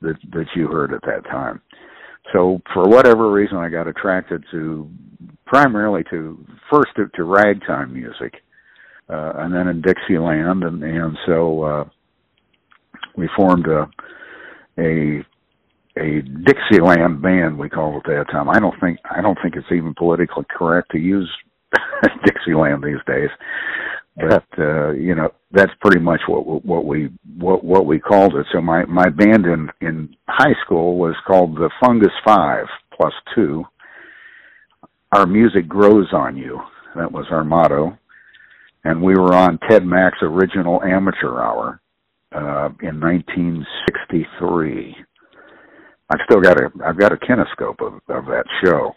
that 0.00 0.16
that 0.32 0.46
you 0.56 0.66
heard 0.66 0.92
at 0.92 1.02
that 1.02 1.24
time 1.30 1.60
so 2.32 2.60
for 2.72 2.88
whatever 2.88 3.30
reason 3.30 3.56
I 3.56 3.68
got 3.68 3.88
attracted 3.88 4.44
to 4.50 4.88
primarily 5.46 6.04
to 6.10 6.44
first 6.70 6.90
to, 6.96 7.06
to 7.14 7.24
ragtime 7.24 7.92
music, 7.92 8.34
uh, 9.08 9.32
and 9.36 9.54
then 9.54 9.68
in 9.68 9.82
Dixieland, 9.82 10.62
and 10.62 10.82
and 10.82 11.16
so 11.26 11.62
uh, 11.62 11.84
we 13.16 13.28
formed 13.36 13.66
a 13.66 13.88
a 14.78 15.24
a 15.96 16.22
Dixieland 16.44 17.22
band 17.22 17.58
we 17.58 17.68
called 17.68 18.02
it 18.06 18.10
at 18.10 18.26
that 18.26 18.32
time. 18.32 18.48
I 18.48 18.60
don't 18.60 18.78
think 18.80 18.98
I 19.10 19.20
don't 19.20 19.38
think 19.42 19.56
it's 19.56 19.72
even 19.72 19.94
politically 19.96 20.44
correct 20.50 20.90
to 20.92 20.98
use 20.98 21.30
Dixieland 22.24 22.84
these 22.84 23.02
days, 23.06 23.30
but 24.18 24.44
uh, 24.58 24.90
you 24.92 25.14
know 25.14 25.30
that's 25.50 25.72
pretty 25.80 26.00
much 26.00 26.20
what 26.26 26.64
what 26.64 26.84
we 26.84 27.10
what 27.38 27.64
what 27.64 27.86
we 27.86 27.98
called 27.98 28.34
it. 28.34 28.46
So 28.52 28.60
my 28.60 28.84
my 28.86 29.08
band 29.08 29.46
in 29.46 29.70
in 29.80 30.16
high 30.28 30.54
school 30.64 30.98
was 30.98 31.14
called 31.26 31.54
the 31.56 31.70
Fungus 31.80 32.12
Five 32.24 32.66
plus 32.92 33.12
two 33.34 33.64
our 35.12 35.26
music 35.26 35.68
grows 35.68 36.08
on 36.12 36.36
you. 36.36 36.60
That 36.96 37.10
was 37.12 37.26
our 37.30 37.44
motto. 37.44 37.96
And 38.84 39.02
we 39.02 39.14
were 39.14 39.34
on 39.34 39.58
Ted 39.68 39.84
Mack's 39.84 40.18
original 40.22 40.82
amateur 40.82 41.40
hour 41.40 41.80
uh, 42.32 42.68
in 42.82 43.00
1963. 43.00 44.96
I've 46.10 46.20
still 46.28 46.40
got 46.40 46.58
a 46.58 46.70
I've 46.84 46.98
got 46.98 47.12
a 47.12 47.16
kinescope 47.16 47.80
of, 47.86 47.94
of 48.08 48.24
that 48.26 48.44
show, 48.64 48.94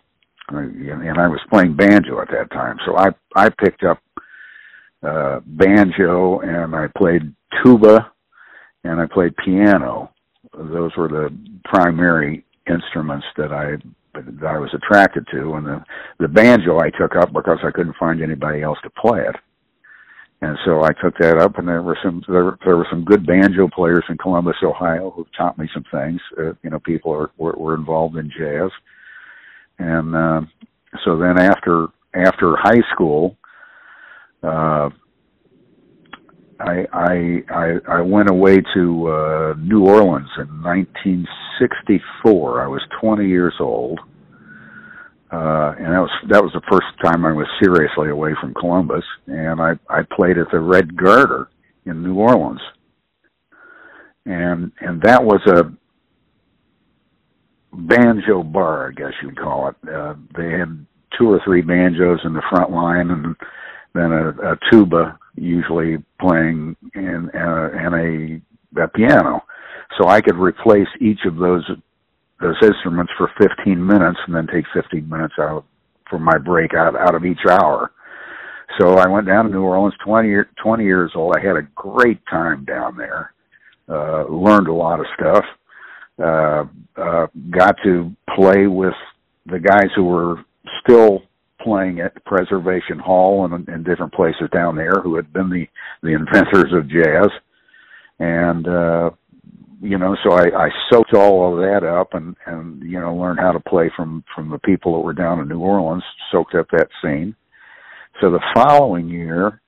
and 0.49 1.17
I 1.17 1.27
was 1.27 1.41
playing 1.49 1.75
banjo 1.75 2.21
at 2.21 2.29
that 2.29 2.49
time. 2.51 2.77
So 2.85 2.95
I 2.97 3.09
I 3.35 3.49
picked 3.49 3.83
up 3.83 3.99
uh, 5.03 5.39
banjo 5.45 6.39
and 6.39 6.75
I 6.75 6.87
played 6.97 7.33
tuba 7.63 8.11
and 8.83 8.99
I 8.99 9.05
played 9.05 9.35
piano. 9.37 10.11
Those 10.53 10.91
were 10.97 11.07
the 11.07 11.35
primary 11.65 12.45
instruments 12.69 13.25
that 13.37 13.51
I 13.51 13.77
that 14.13 14.45
I 14.45 14.57
was 14.57 14.73
attracted 14.73 15.25
to, 15.31 15.53
and 15.53 15.65
the 15.65 15.83
the 16.19 16.27
banjo 16.27 16.79
I 16.79 16.89
took 16.89 17.15
up 17.15 17.31
because 17.31 17.59
I 17.63 17.71
couldn't 17.71 17.95
find 17.97 18.21
anybody 18.21 18.61
else 18.61 18.77
to 18.83 18.89
play 18.89 19.21
it, 19.21 19.35
and 20.41 20.57
so 20.65 20.83
I 20.83 20.89
took 21.01 21.17
that 21.19 21.37
up. 21.37 21.57
And 21.57 21.67
there 21.67 21.81
were 21.81 21.97
some 22.03 22.23
there, 22.27 22.57
there 22.65 22.77
were 22.77 22.87
some 22.89 23.05
good 23.05 23.25
banjo 23.25 23.69
players 23.69 24.03
in 24.09 24.17
Columbus, 24.17 24.57
Ohio, 24.63 25.11
who 25.11 25.25
taught 25.37 25.57
me 25.57 25.69
some 25.73 25.85
things. 25.91 26.19
Uh, 26.37 26.53
you 26.63 26.69
know, 26.69 26.79
people 26.79 27.13
are, 27.13 27.31
were, 27.37 27.53
were 27.53 27.75
involved 27.75 28.17
in 28.17 28.29
jazz, 28.37 28.69
and 29.79 30.15
uh, 30.15 30.41
so 31.05 31.17
then 31.17 31.39
after 31.39 31.87
after 32.13 32.55
high 32.57 32.81
school, 32.93 33.37
uh, 34.43 34.89
I 36.59 36.85
I 36.93 37.43
I, 37.49 37.79
I 37.87 38.01
went 38.01 38.29
away 38.29 38.61
to 38.73 39.07
uh, 39.07 39.53
New 39.57 39.85
Orleans 39.85 40.29
in 40.37 40.61
1964. 40.63 42.61
I 42.61 42.67
was 42.67 42.81
20 42.99 43.27
years 43.27 43.55
old, 43.59 43.99
uh, 45.31 45.73
and 45.77 45.93
that 45.93 45.99
was 45.99 46.11
that 46.29 46.43
was 46.43 46.53
the 46.53 46.61
first 46.69 46.87
time 47.03 47.25
I 47.25 47.33
was 47.33 47.47
seriously 47.61 48.09
away 48.09 48.33
from 48.39 48.53
Columbus. 48.53 49.05
And 49.27 49.59
I 49.61 49.73
I 49.89 50.03
played 50.15 50.37
at 50.37 50.51
the 50.51 50.59
Red 50.59 50.95
Garter 50.95 51.49
in 51.85 52.03
New 52.03 52.15
Orleans, 52.15 52.61
and 54.25 54.71
and 54.81 55.01
that 55.01 55.23
was 55.23 55.41
a 55.47 55.71
banjo 57.73 58.43
bar, 58.43 58.89
I 58.89 58.93
guess 58.93 59.13
you'd 59.21 59.39
call 59.39 59.69
it. 59.69 59.75
Uh, 59.87 60.15
they 60.37 60.51
had 60.51 60.85
two 61.17 61.29
or 61.29 61.39
three 61.43 61.61
banjos 61.61 62.19
in 62.23 62.33
the 62.33 62.41
front 62.49 62.71
line, 62.71 63.11
and 63.11 63.35
then 63.93 64.11
a, 64.11 64.29
a 64.29 64.57
tuba 64.71 65.17
usually 65.35 65.97
playing 66.19 66.75
in 66.95 67.29
uh, 67.33 67.69
and 67.73 67.95
a, 68.75 68.81
a 68.83 68.87
piano. 68.89 69.43
So 69.97 70.07
I 70.07 70.21
could 70.21 70.35
replace 70.35 70.87
each 70.99 71.19
of 71.25 71.35
those 71.37 71.69
those 72.39 72.55
instruments 72.63 73.11
for 73.17 73.31
15 73.39 73.85
minutes 73.85 74.17
and 74.25 74.35
then 74.35 74.47
take 74.47 74.65
15 74.73 75.07
minutes 75.07 75.35
out 75.39 75.63
for 76.09 76.17
my 76.17 76.37
break 76.37 76.73
out 76.73 76.95
out 76.95 77.15
of 77.15 77.25
each 77.25 77.45
hour. 77.49 77.91
So 78.79 78.95
I 78.97 79.07
went 79.07 79.27
down 79.27 79.45
to 79.45 79.51
New 79.51 79.63
Orleans 79.63 79.93
20 80.03 80.27
year, 80.27 80.49
20 80.63 80.83
years 80.83 81.11
old. 81.13 81.35
I 81.35 81.45
had 81.45 81.57
a 81.57 81.67
great 81.75 82.19
time 82.29 82.65
down 82.65 82.97
there. 82.97 83.33
Uh 83.89 84.23
learned 84.25 84.67
a 84.67 84.73
lot 84.73 84.99
of 84.99 85.05
stuff. 85.19 85.45
Uh 86.23 86.63
uh 86.99 87.27
got 87.49 87.75
to 87.83 88.11
play 88.35 88.67
with 88.67 88.93
the 89.45 89.59
guys 89.59 89.89
who 89.95 90.05
were 90.05 90.43
still 90.83 91.23
playing 91.63 91.99
at 91.99 92.23
Preservation 92.25 92.99
Hall 92.99 93.45
and, 93.45 93.67
and 93.67 93.85
different 93.85 94.13
places 94.13 94.49
down 94.53 94.75
there 94.75 95.01
who 95.01 95.15
had 95.15 95.31
been 95.33 95.49
the 95.49 95.67
the 96.01 96.13
inventors 96.13 96.73
of 96.73 96.89
jazz, 96.89 97.29
and 98.19 98.67
uh, 98.67 99.09
you 99.81 99.97
know, 99.97 100.15
so 100.23 100.33
I, 100.33 100.65
I 100.65 100.69
soaked 100.91 101.13
all 101.13 101.53
of 101.53 101.59
that 101.59 101.85
up 101.87 102.13
and 102.13 102.35
and 102.45 102.81
you 102.83 102.99
know 102.99 103.15
learned 103.15 103.39
how 103.39 103.51
to 103.51 103.59
play 103.59 103.91
from 103.95 104.23
from 104.35 104.49
the 104.49 104.59
people 104.59 104.93
that 104.93 105.05
were 105.05 105.13
down 105.13 105.39
in 105.39 105.47
New 105.47 105.59
Orleans, 105.59 106.03
soaked 106.31 106.55
up 106.55 106.67
that 106.71 106.89
scene. 107.01 107.35
So 108.21 108.31
the 108.31 108.43
following 108.53 109.09
year, 109.09 109.61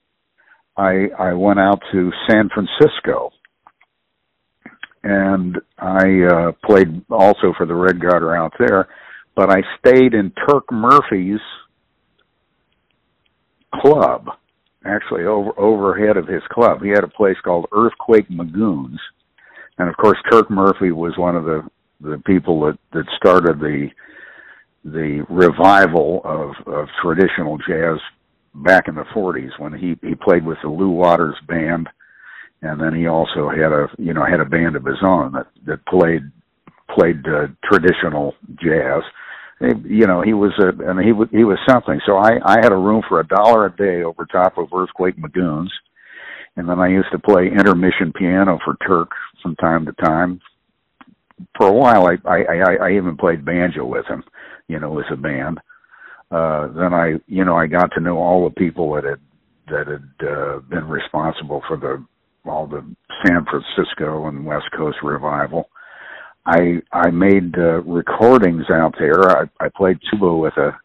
I 0.78 1.08
I 1.18 1.34
went 1.34 1.60
out 1.60 1.82
to 1.92 2.12
San 2.30 2.50
Francisco 2.50 3.32
and 5.06 5.58
I 5.78 6.22
uh, 6.32 6.52
played 6.66 7.04
also 7.10 7.54
for 7.58 7.66
the 7.66 7.76
Red 7.76 8.00
Garter 8.00 8.36
out 8.36 8.54
there 8.58 8.88
but 9.36 9.50
I 9.50 9.62
stayed 9.80 10.14
in 10.14 10.32
Turk 10.48 10.72
Murphy's 10.72 11.40
club, 13.82 14.28
actually 14.86 15.26
over 15.26 15.52
overhead 15.60 16.18
of 16.18 16.28
his 16.28 16.44
club. 16.52 16.82
He 16.82 16.90
had 16.90 17.04
a 17.04 17.08
place 17.08 17.38
called 17.44 17.68
Earthquake 17.72 18.30
McGoon's, 18.30 19.00
and 19.78 19.90
of 19.90 19.98
course 19.98 20.18
Turk 20.32 20.50
Murphy 20.50 20.92
was 20.92 21.18
one 21.18 21.36
of 21.36 21.46
the 21.46 21.68
the 22.02 22.22
people 22.26 22.62
that 22.62 22.78
that 22.92 23.06
started 23.16 23.60
the 23.60 23.90
the 24.86 25.26
revival 25.30 26.22
of 26.24 26.52
of 26.68 26.88
traditional 27.02 27.58
jazz 27.58 28.00
back 28.56 28.88
in 28.88 28.96
the 28.96 29.06
40s 29.16 29.58
when 29.58 29.74
he 29.74 29.98
he 30.02 30.16
played 30.16 30.46
with 30.46 30.58
the 30.62 30.70
Lu 30.70 30.90
Watters 30.90 31.36
band. 31.48 31.90
And 32.62 32.80
then 32.80 32.94
he 32.96 33.08
also 33.08 33.50
had 33.50 33.72
a 33.72 33.88
you 33.98 34.14
know 34.14 34.26
had 34.26 34.40
a 34.40 34.46
band 34.46 34.76
of 34.76 34.86
his 34.86 35.02
own 35.04 35.34
that 35.34 35.48
that 35.66 35.86
played 35.86 36.24
played 36.90 37.26
uh, 37.28 37.48
traditional 37.64 38.36
jazz 38.62 39.02
you 39.62 40.08
know 40.08 40.22
he 40.22 40.34
was 40.34 40.52
a 40.60 40.90
and 40.90 41.00
he 41.04 41.12
was 41.12 41.30
he 41.32 41.44
was 41.44 41.58
something. 41.68 42.00
So 42.06 42.18
i 42.18 42.40
i 42.46 42.58
had 42.62 42.72
a 42.72 42.78
room 42.78 43.02
for 43.08 43.20
a 43.20 43.28
dollar 43.28 43.66
a 43.68 43.76
day 43.76 44.04
over 44.04 44.26
top 44.26 44.58
of 44.58 44.68
earthquake 44.76 45.18
mcgoon's. 45.18 45.72
And 46.56 46.68
then 46.70 46.80
i 46.80 46.88
used 46.88 47.12
to 47.12 47.20
play 47.20 47.48
intermission 47.48 48.14
piano 48.14 48.60
for 48.64 48.76
turk 48.88 49.10
from 49.42 49.56
time 49.56 49.86
to 49.86 49.94
time. 49.94 50.42
For 51.58 51.68
a 51.68 51.74
while 51.74 52.08
i 52.08 52.18
i 52.26 52.44
i, 52.44 52.76
I 52.88 52.92
even 52.94 53.18
played 53.18 53.46
banjo 53.46 53.86
with 53.86 54.06
him 54.08 54.24
you 54.68 54.80
know 54.80 55.00
as 55.00 55.06
a 55.12 55.16
band. 55.18 55.60
Uh 56.32 56.68
then 56.74 56.94
i 56.94 57.14
you 57.28 57.46
know 57.46 57.56
i 57.56 57.68
got 57.68 57.92
to 57.94 58.02
know 58.02 58.18
all 58.18 58.44
the 58.44 58.56
people 58.56 58.94
that 58.96 59.06
had 59.06 59.20
that 59.68 59.88
had 59.88 60.28
uh, 60.28 60.60
been 60.70 60.88
responsible 60.88 61.62
for 61.68 61.78
the 61.78 62.04
all 62.50 62.68
the 62.68 62.84
san 63.26 63.46
francisco 63.46 64.28
and 64.28 64.46
west 64.46 64.66
coast 64.76 64.98
revival 65.04 65.70
I 66.46 66.82
I 66.92 67.10
made 67.12 67.58
uh, 67.58 67.82
recordings 67.84 68.66
out 68.70 68.96
there. 69.00 69.30
I, 69.30 69.44
I 69.60 69.70
played 69.70 70.00
tuba 70.12 70.36
with 70.36 70.58
a 70.58 70.78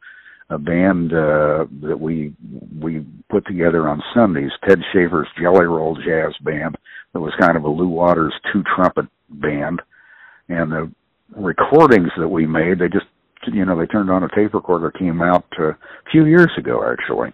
a 0.51 0.59
band 0.59 1.13
uh, 1.13 1.67
that 1.83 1.99
we 2.01 2.35
we 2.81 3.05
put 3.29 3.47
together 3.47 3.89
on 3.89 4.03
Sundays. 4.15 4.51
Ted 4.67 4.81
Shafer's 4.93 5.29
Jelly 5.41 5.67
Roll 5.67 5.97
Jazz 5.97 6.35
Band. 6.43 6.77
That 7.13 7.21
was 7.21 7.35
kind 7.41 7.57
of 7.57 7.65
a 7.65 7.69
Lu 7.69 7.89
Watters 7.89 8.35
two 8.53 8.63
trumpet 8.75 9.07
band, 9.29 9.83
and 10.49 10.73
the 10.73 10.91
recordings 11.37 12.11
that 12.19 12.29
we 12.29 12.47
made, 12.47 12.79
they 12.79 12.89
just 12.89 13.07
you 13.53 13.65
know 13.65 13.79
they 13.79 13.87
turned 13.87 14.11
on 14.11 14.23
a 14.25 14.29
tape 14.35 14.55
recorder, 14.55 14.91
came 14.93 15.21
out 15.21 15.45
uh, 15.59 15.71
a 15.71 15.77
few 16.11 16.25
years 16.25 16.51
ago 16.57 16.85
actually, 16.89 17.33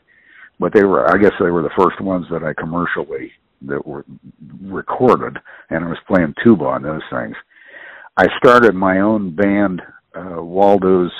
but 0.58 0.72
they 0.72 0.84
were 0.84 1.08
I 1.08 1.18
guess 1.18 1.32
they 1.38 1.50
were 1.50 1.62
the 1.62 1.70
first 1.78 2.00
ones 2.00 2.26
that 2.30 2.42
I 2.42 2.54
commercially 2.54 3.32
that 3.66 3.86
were 3.86 4.04
recorded, 4.62 5.38
and 5.70 5.84
I 5.84 5.88
was 5.88 5.98
playing 6.06 6.34
tuba 6.42 6.64
on 6.64 6.82
those 6.82 7.02
things 7.10 7.36
I 8.16 8.28
started 8.38 8.76
my 8.76 9.00
own 9.00 9.34
band, 9.34 9.82
uh, 10.14 10.40
Waldo's 10.40 11.10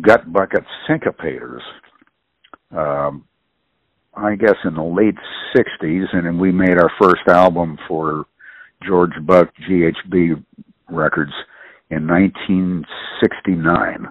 Gut 0.00 0.32
Bucket 0.32 0.62
Syncopators. 0.88 1.62
Um, 2.70 3.24
I 4.14 4.36
guess 4.36 4.54
in 4.64 4.74
the 4.74 4.82
late 4.82 5.16
'60s, 5.56 6.06
and 6.12 6.38
we 6.38 6.52
made 6.52 6.78
our 6.78 6.92
first 7.00 7.26
album 7.28 7.78
for 7.88 8.26
George 8.86 9.14
Buck 9.22 9.52
GHB 9.68 10.44
Records 10.88 11.32
in 11.90 12.06
1969, 12.06 14.06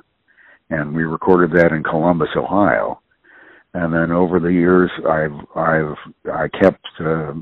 and 0.72 0.94
we 0.94 1.04
recorded 1.04 1.52
that 1.58 1.72
in 1.72 1.84
Columbus, 1.84 2.36
Ohio. 2.36 3.00
And 3.74 3.94
then 3.94 4.12
over 4.12 4.40
the 4.40 4.52
years, 4.52 4.92
I've 5.08 5.40
I've 5.56 5.96
I 6.34 6.50
kept 6.50 6.86
uh, 7.00 7.34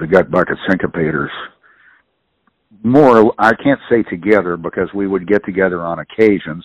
the 0.00 0.06
Gut 0.10 0.30
Bucket 0.30 0.56
Syncopators 0.70 1.28
more 2.84 3.34
I 3.38 3.54
can't 3.54 3.80
say 3.88 4.02
together 4.04 4.56
because 4.56 4.88
we 4.94 5.06
would 5.08 5.26
get 5.26 5.44
together 5.44 5.80
on 5.80 5.98
occasions 5.98 6.64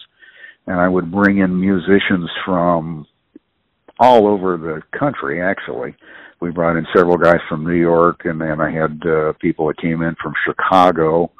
and 0.67 0.79
I 0.79 0.87
would 0.87 1.11
bring 1.11 1.39
in 1.39 1.59
musicians 1.59 2.29
from 2.45 3.07
all 3.99 4.27
over 4.27 4.57
the 4.57 4.81
country 4.97 5.41
actually. 5.41 5.95
We 6.41 6.51
brought 6.51 6.77
in 6.77 6.85
several 6.95 7.17
guys 7.17 7.39
from 7.47 7.65
New 7.65 7.79
York 7.79 8.21
and 8.25 8.39
then 8.39 8.59
I 8.59 8.69
had 8.69 9.01
uh, 9.05 9.33
people 9.39 9.67
that 9.67 9.77
came 9.77 10.01
in 10.01 10.15
from 10.21 10.33
Chicago. 10.45 11.31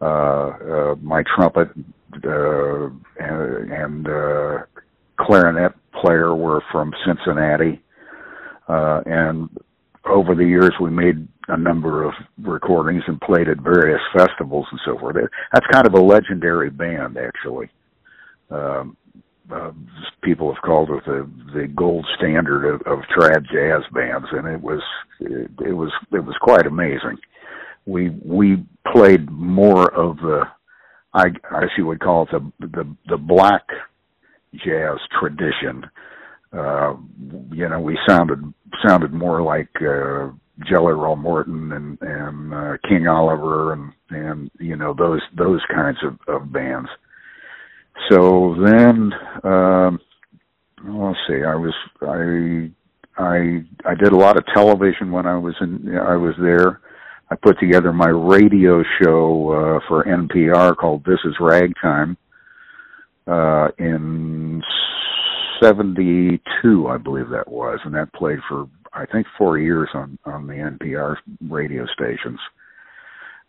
Uh, 0.00 0.04
uh 0.04 0.94
my 1.00 1.22
trumpet 1.36 1.68
uh 2.24 2.88
and, 3.18 4.08
uh 4.08 4.58
clarinet 5.18 5.72
player 6.00 6.34
were 6.34 6.62
from 6.70 6.92
Cincinnati. 7.04 7.82
Uh 8.68 9.00
and 9.04 9.50
over 10.06 10.34
the 10.34 10.44
years 10.44 10.72
we 10.80 10.90
made 10.90 11.26
a 11.48 11.56
number 11.56 12.04
of 12.04 12.12
recordings 12.42 13.02
and 13.06 13.20
played 13.20 13.48
at 13.48 13.60
various 13.60 14.00
festivals 14.16 14.66
and 14.70 14.80
so 14.84 14.98
forth. 14.98 15.16
That's 15.52 15.66
kind 15.72 15.86
of 15.86 15.94
a 15.94 16.00
legendary 16.00 16.70
band, 16.70 17.16
actually. 17.18 17.68
Um, 18.50 18.96
uh, 19.52 19.72
people 20.22 20.52
have 20.52 20.62
called 20.62 20.90
it 20.90 21.04
the 21.04 21.28
the 21.52 21.66
gold 21.68 22.06
standard 22.16 22.64
of, 22.64 22.80
of 22.82 23.00
trad 23.16 23.44
jazz 23.52 23.82
bands, 23.92 24.26
and 24.32 24.46
it 24.46 24.60
was 24.60 24.80
it, 25.20 25.50
it 25.66 25.72
was 25.72 25.90
it 26.12 26.24
was 26.24 26.36
quite 26.40 26.66
amazing. 26.66 27.18
We 27.86 28.10
we 28.24 28.64
played 28.92 29.30
more 29.30 29.92
of 29.92 30.16
the 30.18 30.44
I 31.12 31.24
I 31.50 31.60
guess 31.60 31.70
you 31.76 31.86
would 31.86 32.00
call 32.00 32.22
it 32.22 32.30
the 32.30 32.66
the 32.66 32.96
the 33.08 33.16
black 33.16 33.66
jazz 34.54 34.98
tradition. 35.18 35.84
Uh, 36.52 36.94
you 37.50 37.68
know, 37.68 37.80
we 37.80 37.98
sounded 38.08 38.52
sounded 38.86 39.12
more 39.12 39.42
like 39.42 39.70
uh, 39.80 40.30
Jelly 40.68 40.92
Roll 40.92 41.16
Morton 41.16 41.72
and 41.72 41.98
and 42.00 42.54
uh, 42.54 42.76
King 42.88 43.08
Oliver 43.08 43.72
and 43.72 43.92
and 44.10 44.50
you 44.58 44.76
know 44.76 44.94
those 44.94 45.20
those 45.36 45.60
kinds 45.72 45.98
of, 46.04 46.18
of 46.28 46.52
bands. 46.52 46.88
So 48.10 48.56
then, 48.62 49.12
um, 49.44 50.00
let's 50.84 51.18
see. 51.28 51.42
I 51.44 51.54
was 51.54 51.74
I 52.02 52.70
I 53.16 53.64
I 53.84 53.94
did 53.94 54.12
a 54.12 54.16
lot 54.16 54.36
of 54.36 54.44
television 54.54 55.10
when 55.10 55.26
I 55.26 55.38
was 55.38 55.54
in 55.60 55.96
I 55.96 56.16
was 56.16 56.34
there. 56.40 56.80
I 57.30 57.34
put 57.36 57.58
together 57.58 57.94
my 57.94 58.08
radio 58.08 58.82
show 59.00 59.50
uh, 59.52 59.88
for 59.88 60.04
NPR 60.04 60.76
called 60.76 61.02
This 61.06 61.20
Is 61.24 61.34
Ragtime 61.40 62.18
uh, 63.26 63.68
in 63.78 64.62
'72, 65.62 66.88
I 66.88 66.96
believe 66.98 67.28
that 67.30 67.48
was, 67.48 67.78
and 67.84 67.94
that 67.94 68.12
played 68.12 68.40
for 68.48 68.68
I 68.92 69.06
think 69.06 69.26
four 69.38 69.58
years 69.58 69.88
on 69.94 70.18
on 70.24 70.46
the 70.46 70.54
NPR 70.54 71.16
radio 71.48 71.86
stations. 71.86 72.38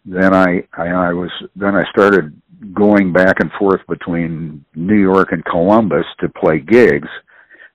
Then 0.06 0.34
I, 0.34 0.64
I 0.78 0.88
I 0.88 1.14
was 1.14 1.32
then 1.56 1.76
I 1.76 1.84
started 1.92 2.40
going 2.74 3.12
back 3.12 3.38
and 3.40 3.52
forth 3.60 3.82
between 3.88 4.64
New 4.76 5.00
York 5.00 5.32
and 5.32 5.44
Columbus 5.46 6.06
to 6.20 6.30
play 6.30 6.60
gigs. 6.60 7.10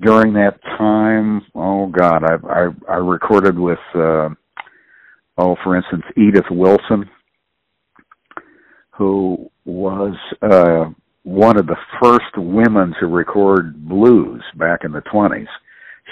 during 0.00 0.32
that 0.32 0.60
time 0.78 1.42
oh 1.54 1.86
god 1.86 2.24
i 2.24 2.34
i 2.48 2.68
i 2.88 2.96
recorded 2.96 3.58
with 3.58 3.78
uh 3.94 4.28
oh 5.38 5.56
for 5.62 5.76
instance 5.76 6.04
edith 6.16 6.50
wilson 6.50 7.08
who 8.90 9.50
was 9.64 10.14
uh 10.42 10.84
one 11.24 11.56
of 11.56 11.66
the 11.66 11.76
first 12.00 12.36
women 12.36 12.94
to 12.98 13.06
record 13.06 13.88
blues 13.88 14.42
back 14.56 14.80
in 14.84 14.92
the 14.92 15.02
20s 15.02 15.46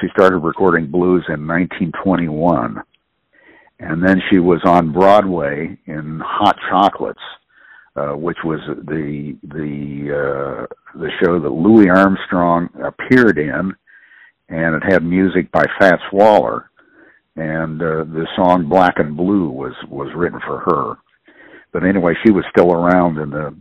she 0.00 0.06
started 0.12 0.38
recording 0.38 0.90
blues 0.90 1.24
in 1.28 1.46
1921 1.46 2.82
and 3.80 4.06
then 4.06 4.20
she 4.30 4.38
was 4.38 4.60
on 4.64 4.92
Broadway 4.92 5.76
in 5.86 6.20
Hot 6.22 6.56
Chocolates, 6.68 7.18
uh, 8.00 8.16
which 8.16 8.38
was 8.44 8.60
the 8.66 9.36
the 9.42 10.10
uh, 10.10 10.98
the 10.98 11.10
show 11.22 11.38
that 11.38 11.50
Louis 11.50 11.90
Armstrong 11.90 12.68
appeared 12.82 13.38
in, 13.38 13.74
and 14.48 14.74
it 14.74 14.82
had 14.90 15.04
music 15.04 15.50
by 15.52 15.64
Fats 15.78 16.02
Waller, 16.12 16.70
and 17.36 17.82
uh, 17.82 18.04
the 18.04 18.26
song 18.36 18.68
Black 18.68 18.94
and 18.96 19.16
Blue 19.16 19.50
was 19.50 19.74
was 19.88 20.08
written 20.16 20.40
for 20.46 20.60
her. 20.60 20.94
But 21.72 21.84
anyway, 21.84 22.14
she 22.24 22.32
was 22.32 22.44
still 22.50 22.72
around 22.72 23.18
in 23.18 23.30
the 23.30 23.54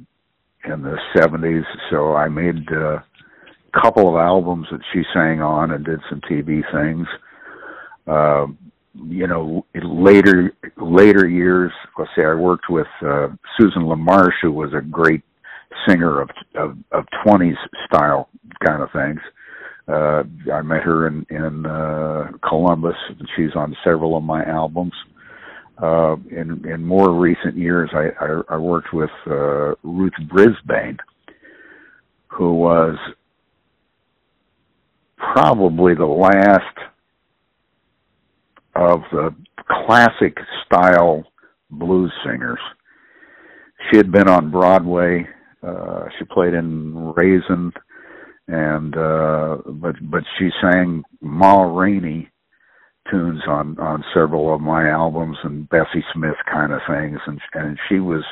in 0.65 0.83
the 0.83 0.97
70s, 1.17 1.63
so 1.89 2.13
I 2.15 2.27
made 2.27 2.67
uh, 2.71 2.97
a 2.97 3.81
couple 3.81 4.09
of 4.09 4.15
albums 4.15 4.67
that 4.71 4.81
she 4.93 5.03
sang 5.13 5.41
on 5.41 5.71
and 5.71 5.85
did 5.85 5.99
some 6.09 6.21
TV 6.21 6.61
things. 6.71 7.07
Uh, 8.07 8.47
you 8.95 9.27
know, 9.27 9.65
later 9.83 10.53
later 10.77 11.27
years, 11.27 11.71
let's 11.97 12.11
say 12.15 12.23
I 12.25 12.33
worked 12.33 12.69
with 12.69 12.87
uh, 13.05 13.29
Susan 13.57 13.83
LaMarche, 13.83 14.41
who 14.41 14.51
was 14.51 14.73
a 14.73 14.81
great 14.81 15.21
singer 15.87 16.21
of 16.21 16.29
of, 16.55 16.77
of 16.91 17.05
20s 17.25 17.55
style 17.85 18.29
kind 18.65 18.81
of 18.81 18.89
things. 18.91 19.19
Uh, 19.87 20.23
I 20.53 20.61
met 20.61 20.83
her 20.83 21.07
in 21.07 21.25
in 21.29 21.65
uh, 21.65 22.31
Columbus, 22.47 22.95
and 23.09 23.27
she's 23.35 23.55
on 23.55 23.75
several 23.83 24.17
of 24.17 24.23
my 24.23 24.43
albums. 24.45 24.93
Uh, 25.81 26.17
in 26.31 26.65
in 26.67 26.83
more 26.83 27.11
recent 27.11 27.55
years, 27.55 27.89
I 27.93 28.09
I, 28.23 28.55
I 28.55 28.57
worked 28.57 28.93
with 28.93 29.11
uh, 29.27 29.75
Ruth 29.83 30.13
Brisbane, 30.29 30.97
who 32.27 32.53
was 32.53 32.97
probably 35.17 35.93
the 35.95 36.05
last 36.05 36.77
of 38.79 39.01
the 39.11 39.35
classic 39.85 40.37
style 40.65 41.25
blues 41.71 42.13
singers. 42.25 42.59
She 43.91 43.97
had 43.97 44.11
been 44.11 44.29
on 44.29 44.51
Broadway. 44.51 45.27
Uh, 45.63 46.05
she 46.17 46.25
played 46.25 46.53
in 46.53 47.13
Raisin, 47.15 47.73
and 48.47 48.97
uh, 48.97 49.57
but 49.67 49.95
but 50.09 50.23
she 50.39 50.49
sang 50.61 51.03
Ma 51.21 51.63
Rainey 51.63 52.29
tunes 53.11 53.41
on 53.47 53.79
on 53.79 54.03
several 54.13 54.53
of 54.53 54.61
my 54.61 54.89
albums 54.89 55.37
and 55.43 55.69
Bessie 55.69 56.05
Smith 56.13 56.35
kind 56.51 56.73
of 56.73 56.81
things, 56.89 57.19
and 57.27 57.39
and 57.53 57.79
she 57.89 57.99
was 57.99 58.23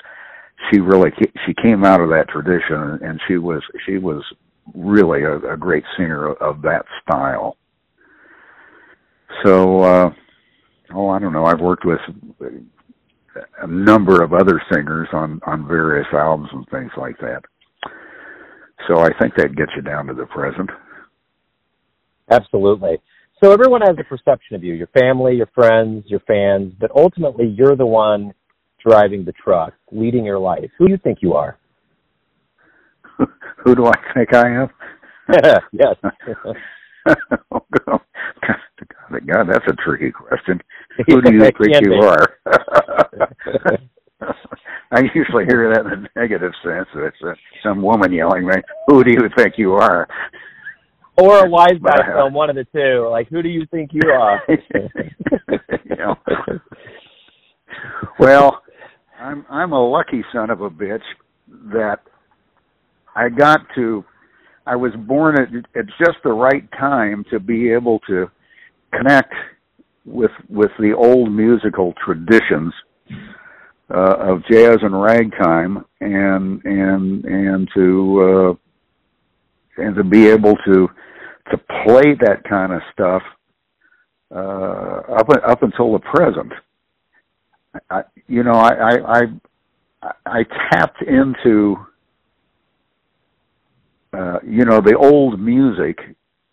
she 0.72 0.80
really 0.80 1.12
she 1.46 1.54
came 1.62 1.86
out 1.86 2.02
of 2.02 2.10
that 2.10 2.30
tradition, 2.30 3.00
and 3.04 3.22
she 3.28 3.38
was 3.38 3.64
she 3.86 3.98
was 3.98 4.24
really 4.76 5.24
a, 5.24 5.38
a 5.54 5.58
great 5.58 5.84
singer 5.98 6.34
of 6.34 6.62
that 6.64 6.86
style. 7.04 7.58
So. 9.46 9.82
uh 9.82 10.12
oh, 10.94 11.10
I 11.10 11.20
don't 11.20 11.34
know. 11.34 11.46
I've 11.46 11.60
worked 11.60 11.86
with 11.86 12.00
a 13.62 13.68
number 13.68 14.24
of 14.24 14.34
other 14.34 14.62
singers 14.72 15.08
on 15.14 15.40
on 15.46 15.68
various 15.68 16.08
albums 16.14 16.50
and 16.52 16.68
things 16.70 16.92
like 16.98 17.18
that. 17.20 17.42
So 18.88 19.00
I 19.00 19.10
think 19.20 19.36
that 19.36 19.56
gets 19.56 19.72
you 19.76 19.82
down 19.82 20.08
to 20.08 20.14
the 20.14 20.26
present. 20.26 20.70
Absolutely. 22.30 23.00
So 23.44 23.52
everyone 23.52 23.82
has 23.82 23.96
a 24.00 24.04
perception 24.04 24.56
of 24.56 24.64
you, 24.64 24.74
your 24.74 24.88
family, 24.88 25.36
your 25.36 25.50
friends, 25.54 26.06
your 26.08 26.22
fans, 26.22 26.74
but 26.80 26.90
ultimately 26.96 27.48
you're 27.48 27.76
the 27.76 27.86
one 27.86 28.34
driving 28.84 29.26
the 29.26 29.34
truck, 29.34 29.74
leading 29.92 30.26
your 30.26 30.40
life. 30.40 30.70
Who 30.78 30.88
do 30.88 30.92
you 30.92 30.98
think 30.98 31.20
you 31.22 31.34
are? 31.34 31.58
Who 33.64 33.76
do 33.76 33.86
I 33.86 33.96
think 34.14 34.34
I 34.34 34.64
am? 34.64 34.70
yes. 35.72 35.96
oh, 37.52 37.62
God. 39.12 39.28
God, 39.28 39.48
that's 39.50 39.66
a 39.68 39.76
tricky 39.84 40.12
question. 40.12 40.62
Who 41.08 41.22
do 41.22 41.34
you 41.34 41.42
think 41.42 41.76
you 41.82 41.94
are? 41.94 42.38
I 44.92 45.02
usually 45.14 45.46
hear 45.46 45.74
that 45.74 45.86
in 45.86 46.06
a 46.06 46.20
negative 46.20 46.54
sense. 46.64 46.88
It's 46.96 47.18
uh, 47.26 47.34
some 47.62 47.82
woman 47.82 48.12
yelling, 48.12 48.46
"Right? 48.46 48.64
Who 48.88 49.04
do 49.04 49.12
you 49.12 49.30
think 49.38 49.56
you 49.58 49.74
are?" 49.74 50.08
Or 51.18 51.46
a 51.46 51.50
wise 51.50 51.80
guy 51.84 51.98
film, 52.14 52.34
one 52.34 52.50
of 52.50 52.56
the 52.56 52.66
two. 52.74 53.08
Like, 53.10 53.28
who 53.28 53.42
do 53.42 53.50
you 53.50 53.66
think 53.72 53.92
you 53.94 54.10
are? 54.10 54.42
you 54.48 55.96
know. 55.96 56.16
Well, 58.20 58.62
I'm 59.20 59.46
I'm 59.50 59.74
a 59.74 59.90
lucky 59.90 60.24
son 60.32 60.50
of 60.50 60.62
a 60.62 60.70
bitch 60.70 61.02
that 61.72 62.00
I 63.16 63.30
got 63.30 63.62
to. 63.76 64.06
I 64.66 64.76
was 64.76 64.92
born 65.08 65.40
at 65.40 65.50
at 65.78 65.86
just 66.00 66.18
the 66.24 66.32
right 66.32 66.70
time 66.72 67.26
to 67.32 67.40
be 67.40 67.72
able 67.72 68.00
to 68.08 68.30
connect 68.94 69.34
with 70.06 70.32
with 70.50 70.72
the 70.80 70.94
old 70.94 71.32
musical 71.32 71.94
traditions 72.04 72.74
uh, 73.94 74.16
of 74.20 74.44
jazz 74.50 74.78
and 74.82 75.02
ragtime, 75.02 75.86
and 76.02 76.64
and 76.66 77.26
and 77.26 77.70
to 77.76 78.58
uh, 79.80 79.82
and 79.84 79.96
to 79.96 80.04
be 80.04 80.28
able 80.28 80.56
to 80.66 80.88
to 81.52 81.58
play 81.86 82.16
that 82.22 82.44
kind 82.48 82.74
of 82.74 82.82
stuff 82.92 83.22
uh, 84.34 85.02
up 85.20 85.30
up 85.46 85.64
until 85.64 85.94
the 85.94 86.00
present. 86.00 86.52
I, 87.90 88.02
you 88.28 88.44
know, 88.44 88.54
I, 88.54 88.74
I 88.74 89.22
I 90.04 90.12
I 90.26 90.44
tapped 90.72 91.02
into 91.04 91.78
uh, 94.14 94.40
you 94.46 94.66
know 94.66 94.82
the 94.82 94.98
old 94.98 95.40
music 95.40 96.00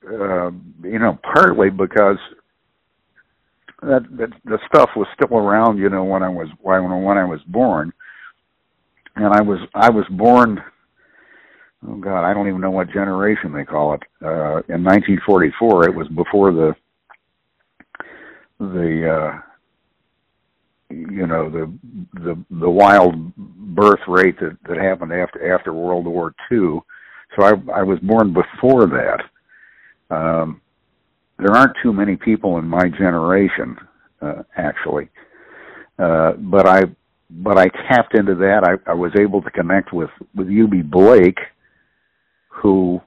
uh, 0.06 0.50
you 0.82 0.98
know, 0.98 1.18
partly 1.22 1.70
because 1.70 2.18
that, 3.82 4.04
that 4.16 4.30
the 4.44 4.58
stuff 4.66 4.90
was 4.96 5.06
still 5.14 5.36
around, 5.36 5.78
you 5.78 5.88
know, 5.88 6.04
when 6.04 6.22
I 6.22 6.28
was 6.28 6.48
when 6.60 6.82
when 7.02 7.18
I 7.18 7.24
was 7.24 7.40
born, 7.46 7.92
and 9.16 9.32
I 9.32 9.40
was 9.40 9.60
I 9.74 9.90
was 9.90 10.06
born. 10.10 10.62
Oh 11.86 11.96
God, 11.96 12.24
I 12.24 12.32
don't 12.32 12.48
even 12.48 12.60
know 12.60 12.70
what 12.70 12.90
generation 12.90 13.52
they 13.52 13.64
call 13.64 13.94
it. 13.94 14.02
Uh, 14.22 14.62
in 14.72 14.82
1944, 14.82 15.88
it 15.88 15.94
was 15.94 16.08
before 16.08 16.52
the 16.52 16.74
the 18.58 19.10
uh, 19.10 19.40
you 20.90 21.26
know 21.26 21.50
the 21.50 21.72
the 22.14 22.42
the 22.50 22.70
wild 22.70 23.34
birth 23.36 24.00
rate 24.08 24.38
that 24.40 24.56
that 24.68 24.78
happened 24.78 25.12
after 25.12 25.54
after 25.54 25.72
World 25.72 26.06
War 26.06 26.34
II. 26.50 26.80
So 27.36 27.42
I 27.42 27.52
I 27.74 27.82
was 27.82 27.98
born 28.00 28.32
before 28.32 28.86
that 28.86 29.20
um, 30.10 30.60
there 31.38 31.54
aren't 31.54 31.76
too 31.82 31.92
many 31.92 32.16
people 32.16 32.58
in 32.58 32.66
my 32.66 32.88
generation, 32.88 33.76
uh, 34.22 34.42
actually. 34.56 35.08
Uh, 35.98 36.32
but 36.32 36.66
I, 36.66 36.82
but 37.30 37.58
I 37.58 37.68
tapped 37.88 38.14
into 38.14 38.34
that. 38.36 38.62
I, 38.64 38.90
I 38.90 38.94
was 38.94 39.12
able 39.18 39.42
to 39.42 39.50
connect 39.50 39.92
with 39.92 40.10
with 40.34 40.48
Eubie 40.48 40.88
Blake, 40.88 41.38
who 42.48 43.00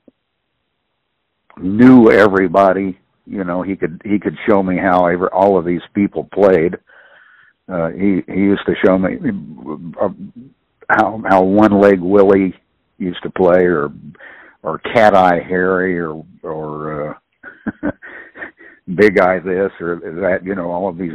knew 1.57 2.11
everybody. 2.11 2.99
You 3.25 3.43
know, 3.43 3.61
he 3.61 3.75
could 3.75 4.01
he 4.05 4.19
could 4.19 4.37
show 4.47 4.63
me 4.63 4.77
how 4.77 5.05
ever 5.07 5.33
all 5.33 5.57
of 5.57 5.65
these 5.65 5.81
people 5.93 6.27
played. 6.33 6.77
Uh, 7.67 7.89
he 7.89 8.23
he 8.27 8.39
used 8.39 8.65
to 8.65 8.75
show 8.85 8.97
me 8.97 9.17
uh, 10.01 10.09
how 10.89 11.21
how 11.27 11.43
one 11.43 11.79
leg 11.79 11.99
Willie 11.99 12.53
used 12.97 13.21
to 13.23 13.29
play, 13.29 13.65
or 13.65 13.91
or 14.63 14.79
Cat 14.79 15.15
Eye 15.15 15.39
Harry 15.47 15.99
or 15.99 16.23
or 16.43 17.11
uh, 17.11 17.91
Big 18.95 19.19
Eye 19.19 19.39
this 19.39 19.71
or 19.79 19.97
that. 19.99 20.39
You 20.43 20.55
know, 20.55 20.71
all 20.71 20.89
of 20.89 20.97
these 20.97 21.13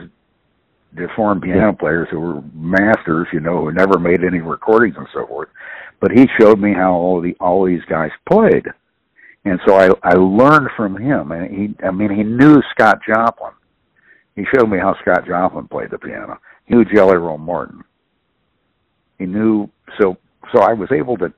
deformed 0.97 1.43
piano 1.43 1.73
players 1.73 2.09
who 2.11 2.21
were 2.21 2.43
masters. 2.55 3.29
You 3.33 3.41
know, 3.41 3.63
who 3.63 3.73
never 3.73 3.99
made 3.99 4.25
any 4.25 4.41
recordings 4.41 4.97
and 4.99 5.09
so 5.15 5.27
forth. 5.27 5.49
But 6.01 6.13
he 6.13 6.27
showed 6.41 6.59
me 6.61 6.73
how 6.75 6.93
all 6.93 7.21
the 7.21 7.35
all 7.41 7.65
these 7.65 7.85
guys 7.89 8.11
played, 8.31 8.67
and 9.45 9.61
so 9.67 9.77
I 9.77 9.89
I 10.03 10.15
learned 10.15 10.71
from 10.77 10.97
him. 11.01 11.33
And 11.33 11.51
he, 11.51 11.85
I 11.87 11.91
mean, 11.91 12.11
he 12.11 12.23
knew 12.25 12.61
Scott 12.73 12.99
Joplin. 13.07 13.53
He 14.35 14.45
showed 14.55 14.69
me 14.69 14.79
how 14.79 14.97
Scott 15.03 15.27
Joplin 15.27 15.69
played 15.69 15.91
the 15.91 15.99
piano. 15.99 16.39
He 16.67 16.75
knew 16.75 16.85
Jelly 16.85 17.17
Roll 17.17 17.39
Morton. 17.39 17.85
he 19.19 19.27
knew 19.27 19.69
so 20.01 20.17
so 20.55 20.63
I 20.63 20.73
was 20.73 20.91
able 20.93 21.17
to 21.19 21.29
to 21.29 21.35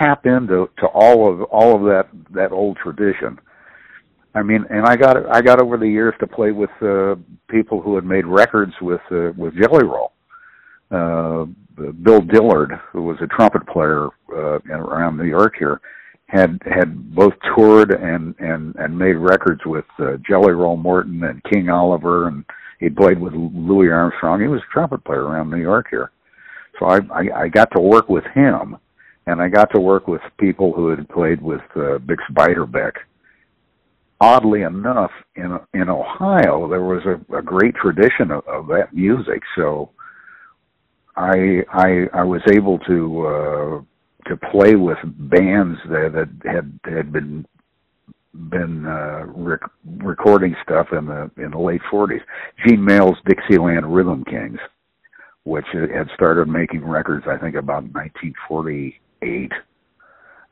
tap 0.00 0.26
into 0.26 0.68
to 0.78 0.86
all 0.86 1.30
of 1.30 1.42
all 1.44 1.76
of 1.76 1.82
that 1.82 2.08
that 2.32 2.52
old 2.52 2.76
tradition. 2.76 3.38
I 4.34 4.42
mean, 4.42 4.64
and 4.70 4.86
I 4.86 4.96
got 4.96 5.16
I 5.28 5.42
got 5.42 5.60
over 5.60 5.76
the 5.76 5.88
years 5.88 6.14
to 6.20 6.26
play 6.26 6.52
with 6.52 6.70
uh, 6.82 7.16
people 7.48 7.80
who 7.80 7.96
had 7.96 8.04
made 8.04 8.26
records 8.26 8.72
with 8.80 9.00
uh, 9.10 9.32
with 9.36 9.54
Jelly 9.54 9.84
Roll. 9.84 10.12
Uh, 10.90 11.46
Bill 12.02 12.20
Dillard, 12.20 12.72
who 12.92 13.02
was 13.02 13.16
a 13.22 13.26
trumpet 13.26 13.66
player 13.66 14.08
uh, 14.32 14.58
around 14.70 15.16
New 15.16 15.24
York 15.24 15.54
here, 15.58 15.80
had 16.26 16.60
had 16.64 17.14
both 17.14 17.32
toured 17.54 17.90
and 17.90 18.34
and 18.38 18.74
and 18.76 18.96
made 18.96 19.14
records 19.14 19.60
with 19.66 19.84
uh, 19.98 20.16
Jelly 20.28 20.52
Roll 20.52 20.76
Morton 20.76 21.22
and 21.24 21.42
King 21.44 21.68
Oliver, 21.68 22.28
and 22.28 22.44
he 22.78 22.88
played 22.88 23.18
with 23.18 23.34
Louis 23.34 23.88
Armstrong. 23.88 24.40
He 24.40 24.48
was 24.48 24.60
a 24.60 24.72
trumpet 24.72 25.04
player 25.04 25.24
around 25.24 25.50
New 25.50 25.60
York 25.60 25.86
here, 25.90 26.10
so 26.78 26.86
I 26.86 26.98
I, 27.12 27.42
I 27.42 27.48
got 27.48 27.70
to 27.72 27.80
work 27.80 28.08
with 28.08 28.24
him, 28.34 28.76
and 29.30 29.40
I 29.40 29.48
got 29.48 29.72
to 29.74 29.80
work 29.80 30.08
with 30.08 30.20
people 30.38 30.72
who 30.72 30.88
had 30.88 31.08
played 31.08 31.40
with 31.40 31.60
uh, 31.76 31.98
Bix 31.98 32.18
Beiderbecke. 32.32 32.98
Oddly 34.20 34.62
enough, 34.62 35.12
in 35.36 35.58
in 35.72 35.88
Ohio, 35.88 36.68
there 36.68 36.82
was 36.82 37.02
a, 37.06 37.36
a 37.36 37.42
great 37.42 37.74
tradition 37.76 38.30
of, 38.30 38.46
of 38.46 38.66
that 38.66 38.92
music, 38.92 39.42
so 39.56 39.90
I 41.16 41.62
I 41.72 42.06
I 42.12 42.24
was 42.24 42.42
able 42.52 42.78
to. 42.80 43.26
Uh, 43.26 43.82
to 44.26 44.36
play 44.36 44.76
with 44.76 44.98
bands 45.02 45.78
that, 45.88 46.12
that 46.12 46.28
had 46.52 46.78
had 46.84 47.10
been 47.10 47.44
been 48.50 48.86
uh, 48.86 49.24
rec- 49.26 49.70
recording 49.96 50.54
stuff 50.62 50.88
in 50.92 51.06
the 51.06 51.30
in 51.38 51.50
the 51.50 51.58
late 51.58 51.80
40s. 51.90 52.20
Gene 52.64 52.84
Mayl's 52.84 53.16
Dixieland 53.26 53.92
Rhythm 53.92 54.22
Kings, 54.24 54.58
which 55.44 55.64
had 55.72 56.08
started 56.14 56.48
making 56.48 56.84
records, 56.84 57.24
I 57.26 57.38
think, 57.38 57.56
about 57.56 57.84
1948, 59.20 59.52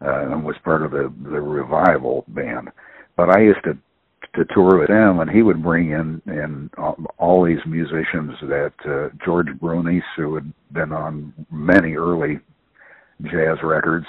uh, 0.00 0.32
and 0.32 0.44
was 0.44 0.56
part 0.64 0.82
of 0.82 0.90
the 0.90 1.12
the 1.24 1.40
revival 1.40 2.24
band. 2.28 2.70
But 3.16 3.30
I 3.30 3.40
used 3.40 3.64
to 3.64 3.76
to 4.34 4.44
tour 4.54 4.78
with 4.78 4.90
him, 4.90 5.20
and 5.20 5.30
he 5.30 5.42
would 5.42 5.62
bring 5.62 5.90
in 5.90 6.22
in 6.26 6.70
all 7.18 7.44
these 7.44 7.64
musicians 7.66 8.34
that 8.42 8.72
uh, 8.84 9.08
George 9.24 9.48
Brunis, 9.60 10.02
who 10.16 10.34
had 10.34 10.52
been 10.72 10.92
on 10.92 11.32
many 11.50 11.94
early 11.94 12.38
jazz 13.24 13.58
records, 13.62 14.06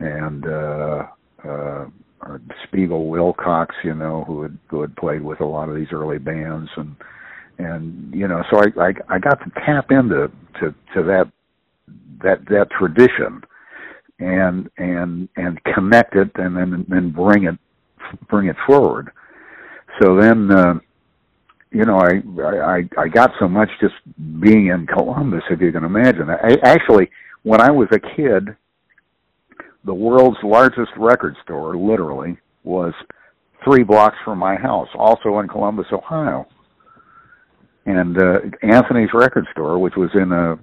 and 0.00 0.46
uh, 0.46 1.06
uh, 1.46 1.86
Spiegel 2.66 3.08
Wilcox, 3.08 3.74
you 3.84 3.94
know, 3.94 4.24
who 4.26 4.42
had 4.42 4.58
who 4.68 4.80
had 4.80 4.96
played 4.96 5.22
with 5.22 5.40
a 5.40 5.46
lot 5.46 5.68
of 5.68 5.76
these 5.76 5.92
early 5.92 6.18
bands, 6.18 6.70
and 6.76 6.96
and 7.58 8.14
you 8.14 8.26
know, 8.26 8.42
so 8.50 8.58
I 8.60 8.88
I, 8.88 8.92
I 9.08 9.18
got 9.18 9.40
to 9.44 9.50
tap 9.64 9.90
into 9.90 10.30
to 10.60 10.74
to 10.94 11.02
that 11.04 11.30
that 12.22 12.44
that 12.46 12.68
tradition, 12.70 13.42
and 14.20 14.70
and 14.78 15.28
and 15.36 15.62
connect 15.74 16.14
it, 16.14 16.30
and 16.36 16.56
then 16.56 16.86
then 16.88 17.10
bring 17.10 17.44
it 17.44 17.58
bring 18.28 18.48
it 18.48 18.56
forward. 18.66 19.10
So 20.00 20.16
then. 20.16 20.50
Uh, 20.50 20.74
you 21.72 21.84
know, 21.84 22.00
I, 22.00 22.20
I 22.42 22.88
I 23.00 23.06
got 23.06 23.30
so 23.38 23.46
much 23.46 23.68
just 23.80 23.94
being 24.40 24.66
in 24.66 24.88
Columbus, 24.88 25.44
if 25.50 25.60
you 25.60 25.70
can 25.70 25.84
imagine. 25.84 26.28
I 26.28 26.56
actually 26.64 27.08
when 27.42 27.60
I 27.60 27.70
was 27.70 27.88
a 27.92 28.00
kid, 28.00 28.56
the 29.84 29.94
world's 29.94 30.38
largest 30.42 30.90
record 30.96 31.36
store, 31.42 31.76
literally, 31.76 32.36
was 32.64 32.92
three 33.64 33.82
blocks 33.82 34.16
from 34.24 34.38
my 34.38 34.56
house, 34.56 34.88
also 34.94 35.38
in 35.38 35.48
Columbus, 35.48 35.86
Ohio. 35.92 36.46
And 37.86 38.16
uh, 38.18 38.40
Anthony's 38.62 39.08
record 39.14 39.46
store, 39.52 39.78
which 39.78 39.94
was 39.96 40.10
in 40.14 40.32
a 40.32 40.58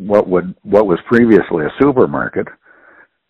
what 0.00 0.28
would 0.28 0.54
what 0.62 0.86
was 0.86 0.98
previously 1.06 1.64
a 1.64 1.72
supermarket, 1.80 2.48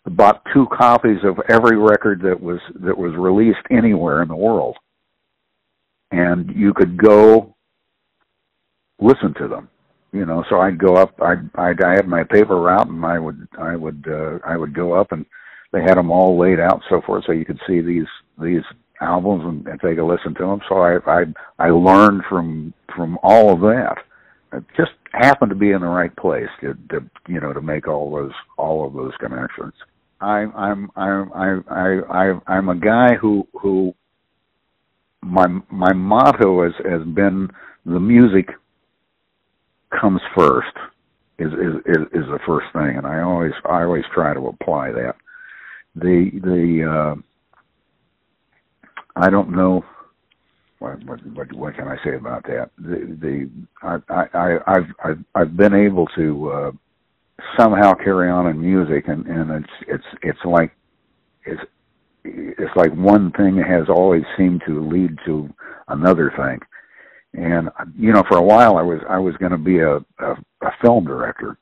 bought 0.05 0.43
two 0.53 0.67
copies 0.67 1.19
of 1.23 1.39
every 1.49 1.77
record 1.77 2.21
that 2.23 2.39
was 2.39 2.59
that 2.81 2.97
was 2.97 3.13
released 3.15 3.65
anywhere 3.69 4.21
in 4.21 4.27
the 4.27 4.35
world. 4.35 4.77
And 6.11 6.53
you 6.55 6.73
could 6.73 6.97
go 6.97 7.55
listen 8.99 9.33
to 9.35 9.47
them 9.47 9.69
you 10.11 10.25
know. 10.25 10.43
So 10.49 10.59
i'd 10.61 10.77
go 10.77 10.95
up 10.95 11.13
i'd 11.21 11.49
i'd 11.55 11.81
i 11.81 11.93
had 11.93 12.07
my 12.07 12.23
paper 12.23 12.59
route 12.59 12.87
and 12.87 13.05
i 13.05 13.19
would 13.19 13.47
i 13.59 13.75
would 13.75 14.05
uh 14.07 14.39
i 14.45 14.57
would 14.57 14.73
go 14.73 14.93
up 14.93 15.11
and 15.11 15.25
they 15.71 15.81
had 15.81 15.95
them 15.95 16.11
all 16.11 16.37
laid 16.37 16.59
out 16.59 16.81
so 16.89 17.01
forth 17.01 17.23
so 17.25 17.31
you 17.31 17.45
could 17.45 17.59
see 17.67 17.81
these 17.81 18.07
these 18.41 18.63
albums 19.01 19.43
and, 19.45 19.67
and 19.67 19.79
take 19.81 19.97
a 19.97 20.03
listen 20.03 20.33
to 20.35 20.45
them 20.45 20.61
so 20.69 20.77
i 20.77 20.97
i 21.07 21.23
i 21.59 21.69
learned 21.69 22.23
from 22.29 22.73
from 22.95 23.17
all 23.23 23.53
of 23.53 23.61
that 23.61 23.95
just 24.75 24.91
happened 25.13 25.49
to 25.49 25.55
be 25.55 25.71
in 25.71 25.81
the 25.81 25.87
right 25.87 26.15
place 26.15 26.49
to, 26.61 26.73
to 26.89 27.03
you 27.27 27.39
know 27.39 27.53
to 27.53 27.61
make 27.61 27.87
all 27.87 28.11
those 28.13 28.33
all 28.57 28.85
of 28.85 28.93
those 28.93 29.13
connections 29.19 29.73
I'm 30.19 30.53
i'm 30.55 30.91
i'm 30.95 31.31
i 31.35 31.99
i 32.09 32.39
i'm 32.47 32.69
a 32.69 32.75
guy 32.75 33.15
who 33.15 33.47
who 33.53 33.93
my 35.21 35.47
my 35.69 35.93
motto 35.93 36.63
has 36.63 36.73
has 36.85 37.03
been 37.13 37.49
the 37.85 37.99
music 37.99 38.49
comes 39.99 40.21
first 40.35 40.75
is, 41.39 41.51
is 41.53 41.75
is 41.85 42.01
is 42.13 42.25
the 42.29 42.39
first 42.45 42.67
thing, 42.73 42.97
and 42.97 43.05
I 43.05 43.21
always 43.21 43.53
I 43.65 43.83
always 43.83 44.03
try 44.13 44.33
to 44.33 44.47
apply 44.47 44.91
that. 44.91 45.15
The 45.95 46.29
the 46.41 47.15
uh, 47.17 47.21
I 49.15 49.29
don't 49.29 49.51
know 49.55 49.83
what, 50.81 51.03
what 51.03 51.19
what 51.35 51.53
what 51.53 51.75
can 51.75 51.87
I 51.87 51.95
say 52.03 52.15
about 52.15 52.43
that? 52.45 52.71
The 52.79 53.15
the 53.21 53.49
I 53.83 54.25
I 54.33 54.57
I've 54.65 54.87
I've 55.03 55.25
I've 55.35 55.55
been 55.55 55.75
able 55.75 56.07
to 56.15 56.49
uh, 56.49 56.71
somehow 57.57 57.93
carry 57.93 58.31
on 58.31 58.47
in 58.47 58.59
music, 58.59 59.07
and 59.07 59.27
and 59.27 59.51
it's 59.51 59.73
it's 59.87 60.03
it's 60.23 60.43
like 60.43 60.71
it's 61.45 61.61
it's 62.23 62.75
like 62.75 62.91
one 62.93 63.31
thing 63.33 63.57
has 63.57 63.89
always 63.89 64.23
seemed 64.35 64.63
to 64.65 64.83
lead 64.83 65.17
to 65.25 65.49
another 65.89 66.33
thing. 66.35 66.59
And 67.33 67.69
you 67.95 68.11
know 68.11 68.23
for 68.27 68.37
a 68.37 68.43
while 68.43 68.75
i 68.75 68.81
was 68.81 68.99
i 69.07 69.17
was 69.17 69.35
going 69.37 69.53
to 69.53 69.57
be 69.57 69.79
a, 69.79 69.97
a 69.97 70.35
a 70.63 70.71
film 70.81 71.05
director. 71.05 71.57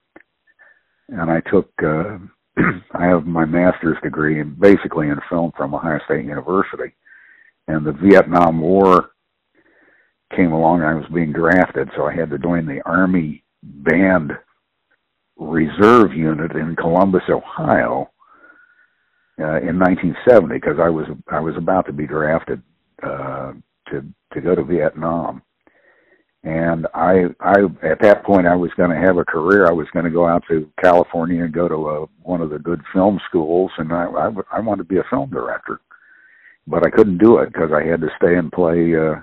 And 1.10 1.30
i 1.30 1.42
took 1.42 1.70
uh 1.84 2.18
i 2.94 3.06
have 3.06 3.28
my 3.28 3.46
master's 3.46 3.98
degree 4.02 4.40
in 4.40 4.56
basically 4.60 5.10
in 5.10 5.20
film 5.30 5.52
from 5.56 5.76
ohio 5.76 6.00
state 6.06 6.26
university 6.26 6.94
and 7.70 7.86
the 7.86 7.94
vietnam 7.94 8.62
war 8.62 9.12
came 10.36 10.52
along 10.52 10.82
i 10.82 10.94
was 10.94 11.06
being 11.14 11.32
drafted 11.34 11.90
so 11.96 12.06
i 12.06 12.14
had 12.14 12.30
to 12.30 12.40
join 12.40 12.66
the 12.66 12.82
army 12.86 13.44
band 13.64 14.32
reserve 15.38 16.14
unit 16.14 16.52
in 16.54 16.76
columbus 16.76 17.24
ohio 17.30 18.10
uh, 19.40 19.58
in 19.62 19.80
1970 19.80 20.56
because 20.56 20.80
i 20.82 20.90
was 20.90 21.08
i 21.32 21.40
was 21.40 21.56
about 21.58 21.86
to 21.86 21.94
be 21.94 22.08
drafted 22.08 22.62
uh 23.04 23.54
to 23.90 24.06
to 24.34 24.42
go 24.42 24.56
to 24.56 24.64
vietnam 24.64 25.42
and 26.44 26.88
I, 26.94 27.26
I 27.42 27.56
at 27.84 28.02
that 28.02 28.24
point, 28.24 28.48
I 28.48 28.56
was 28.56 28.72
going 28.78 28.92
to 28.92 28.96
have 28.96 29.18
a 29.18 29.26
career. 29.26 29.68
I 29.68 29.74
was 29.74 29.88
going 29.94 30.06
to 30.06 30.12
go 30.12 30.26
out 30.26 30.44
to 30.50 30.72
California 30.82 31.44
and 31.44 31.54
go 31.54 31.68
to 31.68 31.90
a, 31.90 32.06
one 32.24 32.42
of 32.42 32.50
the 32.50 32.60
good 32.60 32.82
film 32.94 33.20
schools, 33.28 33.72
and 33.78 33.92
I, 33.92 34.06
I, 34.06 34.32
I 34.54 34.60
wanted 34.62 34.84
to 34.84 34.90
be 34.90 35.00
a 35.00 35.06
film 35.10 35.30
director, 35.32 35.82
but 36.70 36.86
I 36.86 36.90
couldn't 36.90 37.18
do 37.18 37.40
it 37.40 37.52
because 37.52 37.72
I 37.74 37.84
had 37.84 38.02
to 38.02 38.10
stay 38.18 38.36
and 38.36 38.52
play, 38.52 38.96
uh, 38.96 39.16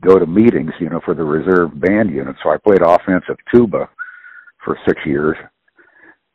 go 0.00 0.18
to 0.18 0.26
meetings, 0.26 0.72
you 0.80 0.88
know, 0.88 1.00
for 1.04 1.14
the 1.14 1.24
reserve 1.24 1.78
band 1.80 2.10
unit. 2.10 2.36
So 2.42 2.50
I 2.50 2.56
played 2.56 2.82
offensive 2.82 3.36
tuba 3.52 3.88
for 4.64 4.78
six 4.86 5.00
years, 5.04 5.36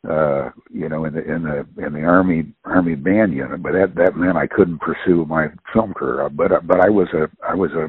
uh, 0.08 0.50
you 0.70 0.88
know, 0.88 1.06
in 1.06 1.14
the 1.14 1.24
in 1.24 1.42
the 1.42 1.66
in 1.84 1.92
the 1.94 2.04
army 2.04 2.52
army 2.64 2.94
band 2.94 3.32
unit. 3.32 3.62
But 3.62 3.72
that 3.72 3.94
that 3.96 4.16
meant 4.16 4.36
I 4.36 4.46
couldn't 4.46 4.80
pursue 4.80 5.24
my 5.24 5.48
film 5.72 5.94
career. 5.94 6.28
But 6.28 6.66
but 6.66 6.80
I 6.80 6.90
was 6.90 7.08
a 7.14 7.30
I 7.46 7.54
was 7.54 7.72
a 7.72 7.88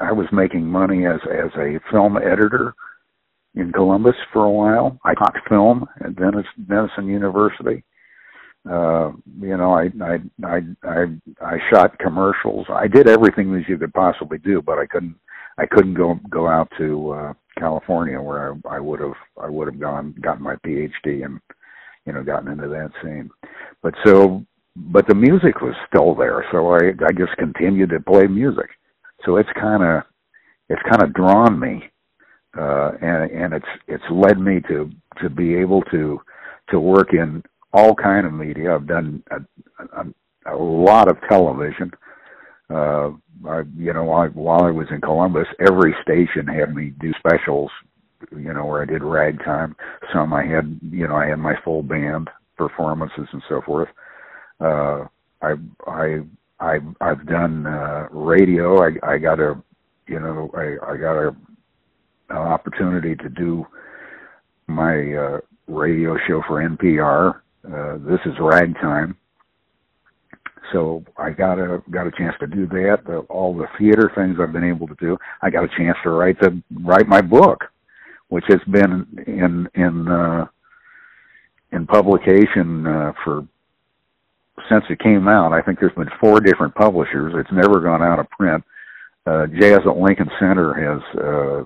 I 0.00 0.12
was 0.12 0.26
making 0.32 0.64
money 0.64 1.06
as 1.06 1.20
as 1.30 1.50
a 1.56 1.78
film 1.90 2.16
editor 2.16 2.74
in 3.54 3.72
Columbus 3.72 4.16
for 4.32 4.44
a 4.44 4.50
while. 4.50 4.98
I 5.04 5.14
taught 5.14 5.36
film 5.48 5.86
at 6.00 6.16
Denison, 6.16 6.66
Denison 6.68 7.06
University. 7.08 7.84
Uh, 8.68 9.12
you 9.40 9.56
know, 9.56 9.72
I, 9.72 9.90
I 10.02 10.18
I 10.44 10.60
I 10.84 11.04
I 11.40 11.58
shot 11.72 11.98
commercials. 11.98 12.66
I 12.68 12.86
did 12.88 13.08
everything 13.08 13.52
that 13.52 13.68
you 13.68 13.78
could 13.78 13.94
possibly 13.94 14.38
do, 14.38 14.60
but 14.62 14.78
I 14.78 14.86
couldn't 14.86 15.16
I 15.58 15.66
couldn't 15.66 15.94
go 15.94 16.18
go 16.30 16.46
out 16.46 16.70
to 16.78 17.10
uh, 17.12 17.32
California 17.58 18.20
where 18.20 18.52
I, 18.52 18.76
I 18.76 18.80
would 18.80 19.00
have 19.00 19.16
I 19.40 19.48
would 19.48 19.66
have 19.68 19.80
gone 19.80 20.14
gotten 20.20 20.42
my 20.42 20.56
PhD 20.56 21.24
and 21.24 21.40
you 22.06 22.12
know 22.12 22.22
gotten 22.22 22.50
into 22.50 22.68
that 22.68 22.90
scene. 23.02 23.30
But 23.82 23.94
so 24.04 24.44
but 24.76 25.06
the 25.08 25.14
music 25.14 25.60
was 25.62 25.74
still 25.88 26.14
there, 26.14 26.44
so 26.52 26.74
I 26.74 26.90
I 27.06 27.12
just 27.16 27.36
continued 27.38 27.90
to 27.90 28.00
play 28.00 28.26
music 28.26 28.68
so 29.24 29.36
it's 29.36 29.48
kind 29.58 29.82
of 29.82 30.02
it's 30.68 30.82
kind 30.88 31.02
of 31.02 31.12
drawn 31.14 31.58
me, 31.58 31.82
uh, 32.58 32.92
and 33.00 33.30
and 33.30 33.54
it's 33.54 33.66
it's 33.88 34.04
led 34.10 34.38
me 34.38 34.60
to 34.68 34.90
to 35.22 35.30
be 35.30 35.54
able 35.54 35.82
to 35.90 36.20
to 36.70 36.80
work 36.80 37.12
in 37.12 37.42
all 37.72 37.94
kind 37.94 38.26
of 38.26 38.32
media. 38.32 38.74
I've 38.74 38.86
done 38.86 39.22
a, 39.30 39.40
a, 40.00 40.54
a 40.54 40.56
lot 40.56 41.08
of 41.08 41.16
television. 41.28 41.92
Uh, 42.68 43.10
I, 43.48 43.62
you 43.76 43.92
know, 43.92 44.10
I, 44.12 44.28
while 44.28 44.62
I 44.64 44.70
was 44.70 44.86
in 44.90 45.00
Columbus, 45.00 45.46
every 45.60 45.94
station 46.02 46.46
had 46.46 46.74
me 46.74 46.92
do 47.00 47.12
specials 47.18 47.70
you 48.32 48.52
know, 48.52 48.66
where 48.66 48.82
I 48.82 48.86
did 48.86 49.02
ragtime. 49.02 49.76
Some 50.12 50.32
I 50.32 50.44
had, 50.44 50.78
you 50.90 51.08
know, 51.08 51.16
I 51.16 51.26
had 51.26 51.38
my 51.38 51.54
full 51.64 51.82
band 51.82 52.28
performances 52.56 53.28
and 53.32 53.42
so 53.48 53.62
forth. 53.62 53.88
Uh, 54.60 55.06
I, 55.42 55.54
I, 55.86 56.20
I, 56.60 56.78
I've 57.00 57.26
done, 57.26 57.66
uh, 57.66 58.08
radio. 58.10 58.82
I, 58.82 58.90
I 59.02 59.18
got 59.18 59.40
a, 59.40 59.62
you 60.06 60.20
know, 60.20 60.50
I, 60.54 60.92
I 60.92 60.96
got 60.96 61.16
a, 61.16 61.28
an 62.28 62.36
opportunity 62.36 63.16
to 63.16 63.28
do 63.28 63.66
my, 64.66 65.14
uh, 65.14 65.40
radio 65.66 66.16
show 66.26 66.42
for 66.46 66.62
NPR. 66.62 67.40
Uh, 67.64 67.98
this 67.98 68.20
is 68.26 68.34
ragtime 68.40 69.16
so 70.72 71.04
I 71.16 71.30
got 71.30 71.58
a 71.58 71.82
got 71.90 72.06
a 72.06 72.12
chance 72.12 72.36
to 72.40 72.46
do 72.46 72.66
that. 72.68 72.98
The, 73.06 73.18
all 73.28 73.56
the 73.56 73.66
theater 73.78 74.10
things 74.14 74.38
I've 74.40 74.52
been 74.52 74.64
able 74.64 74.86
to 74.88 74.96
do. 75.00 75.16
I 75.42 75.50
got 75.50 75.64
a 75.64 75.68
chance 75.76 75.96
to 76.04 76.10
write 76.10 76.38
the 76.40 76.62
write 76.82 77.08
my 77.08 77.20
book, 77.20 77.64
which 78.28 78.44
has 78.48 78.60
been 78.70 79.06
in 79.26 79.68
in 79.74 80.08
uh, 80.08 80.46
in 81.72 81.86
publication 81.86 82.86
uh, 82.86 83.12
for 83.24 83.46
since 84.68 84.84
it 84.90 85.00
came 85.00 85.28
out. 85.28 85.52
I 85.52 85.62
think 85.62 85.80
there's 85.80 85.94
been 85.94 86.10
four 86.20 86.40
different 86.40 86.74
publishers. 86.74 87.34
It's 87.36 87.52
never 87.52 87.80
gone 87.80 88.02
out 88.02 88.18
of 88.18 88.28
print. 88.30 88.62
Uh, 89.26 89.46
Jazz 89.46 89.80
at 89.86 89.96
Lincoln 89.96 90.30
Center 90.38 90.74
has 90.74 91.02
uh, 91.20 91.64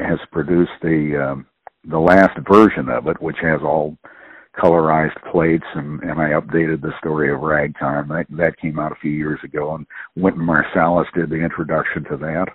has 0.00 0.18
produced 0.30 0.72
the 0.82 1.30
um, 1.30 1.46
the 1.84 1.98
last 1.98 2.38
version 2.48 2.88
of 2.88 3.06
it, 3.08 3.20
which 3.20 3.38
has 3.40 3.60
all 3.62 3.96
colorized 4.56 5.16
plates 5.30 5.64
and, 5.74 6.02
and 6.02 6.20
I 6.20 6.30
updated 6.30 6.80
the 6.80 6.92
story 6.98 7.32
of 7.32 7.40
ragtime. 7.40 8.08
That, 8.08 8.26
that 8.30 8.58
came 8.58 8.78
out 8.78 8.92
a 8.92 9.00
few 9.00 9.12
years 9.12 9.38
ago 9.44 9.74
and 9.74 9.86
Wynton 10.16 10.42
Marsalis 10.42 11.06
did 11.14 11.30
the 11.30 11.36
introduction 11.36 12.04
to 12.04 12.16
that. 12.16 12.46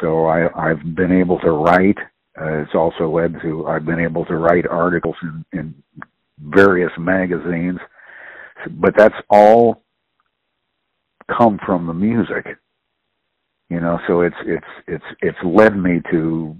So 0.00 0.26
I, 0.26 0.70
I've 0.70 0.94
been 0.94 1.12
able 1.12 1.38
to 1.40 1.52
write. 1.52 1.96
Uh, 2.38 2.58
it's 2.58 2.74
also 2.74 3.10
led 3.10 3.40
to, 3.42 3.66
I've 3.66 3.86
been 3.86 4.00
able 4.00 4.24
to 4.26 4.36
write 4.36 4.66
articles 4.66 5.16
in, 5.22 5.44
in 5.52 5.74
various 6.38 6.92
magazines, 6.98 7.78
but 8.72 8.94
that's 8.96 9.14
all 9.30 9.82
come 11.36 11.58
from 11.64 11.86
the 11.86 11.94
music 11.94 12.46
you 13.68 13.80
know 13.80 13.98
so 14.06 14.22
it's 14.22 14.36
it's 14.46 14.66
it's 14.86 15.04
it's 15.20 15.38
led 15.44 15.76
me 15.76 16.00
to 16.10 16.56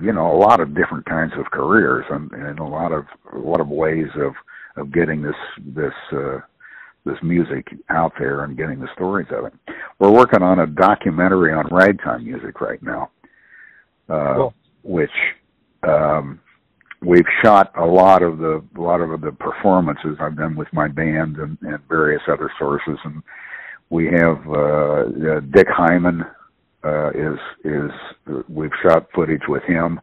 you 0.00 0.12
know 0.12 0.32
a 0.32 0.38
lot 0.38 0.60
of 0.60 0.74
different 0.74 1.04
kinds 1.06 1.32
of 1.38 1.50
careers 1.50 2.04
and, 2.10 2.30
and 2.32 2.58
a 2.58 2.64
lot 2.64 2.92
of 2.92 3.04
a 3.32 3.38
lot 3.38 3.60
of 3.60 3.68
ways 3.68 4.08
of 4.16 4.34
of 4.76 4.92
getting 4.92 5.22
this 5.22 5.34
this 5.74 5.92
uh, 6.12 6.38
this 7.04 7.16
music 7.22 7.66
out 7.88 8.12
there 8.18 8.44
and 8.44 8.56
getting 8.56 8.78
the 8.78 8.88
stories 8.94 9.26
of 9.30 9.46
it. 9.46 9.52
We're 9.98 10.12
working 10.12 10.42
on 10.42 10.60
a 10.60 10.66
documentary 10.66 11.52
on 11.52 11.66
ragtime 11.70 12.24
music 12.24 12.60
right 12.60 12.82
now, 12.82 13.10
uh, 14.08 14.34
cool. 14.34 14.54
which 14.82 15.10
um, 15.82 16.40
we've 17.04 17.26
shot 17.42 17.72
a 17.76 17.84
lot 17.84 18.22
of 18.22 18.38
the 18.38 18.62
a 18.76 18.80
lot 18.80 19.00
of 19.00 19.20
the 19.20 19.32
performances 19.32 20.16
I've 20.20 20.36
done 20.36 20.56
with 20.56 20.68
my 20.72 20.88
band 20.88 21.36
and, 21.36 21.58
and 21.62 21.78
various 21.88 22.22
other 22.28 22.50
sources, 22.58 22.98
and 23.04 23.22
we 23.90 24.06
have 24.06 24.38
uh, 24.46 25.02
uh, 25.02 25.40
Dick 25.52 25.66
Hyman 25.68 26.24
uh, 26.84 27.10
is 27.10 27.38
is 27.64 27.90
we've 28.48 28.70
shot 28.82 29.08
footage 29.14 29.42
with 29.48 29.62
him 29.64 30.00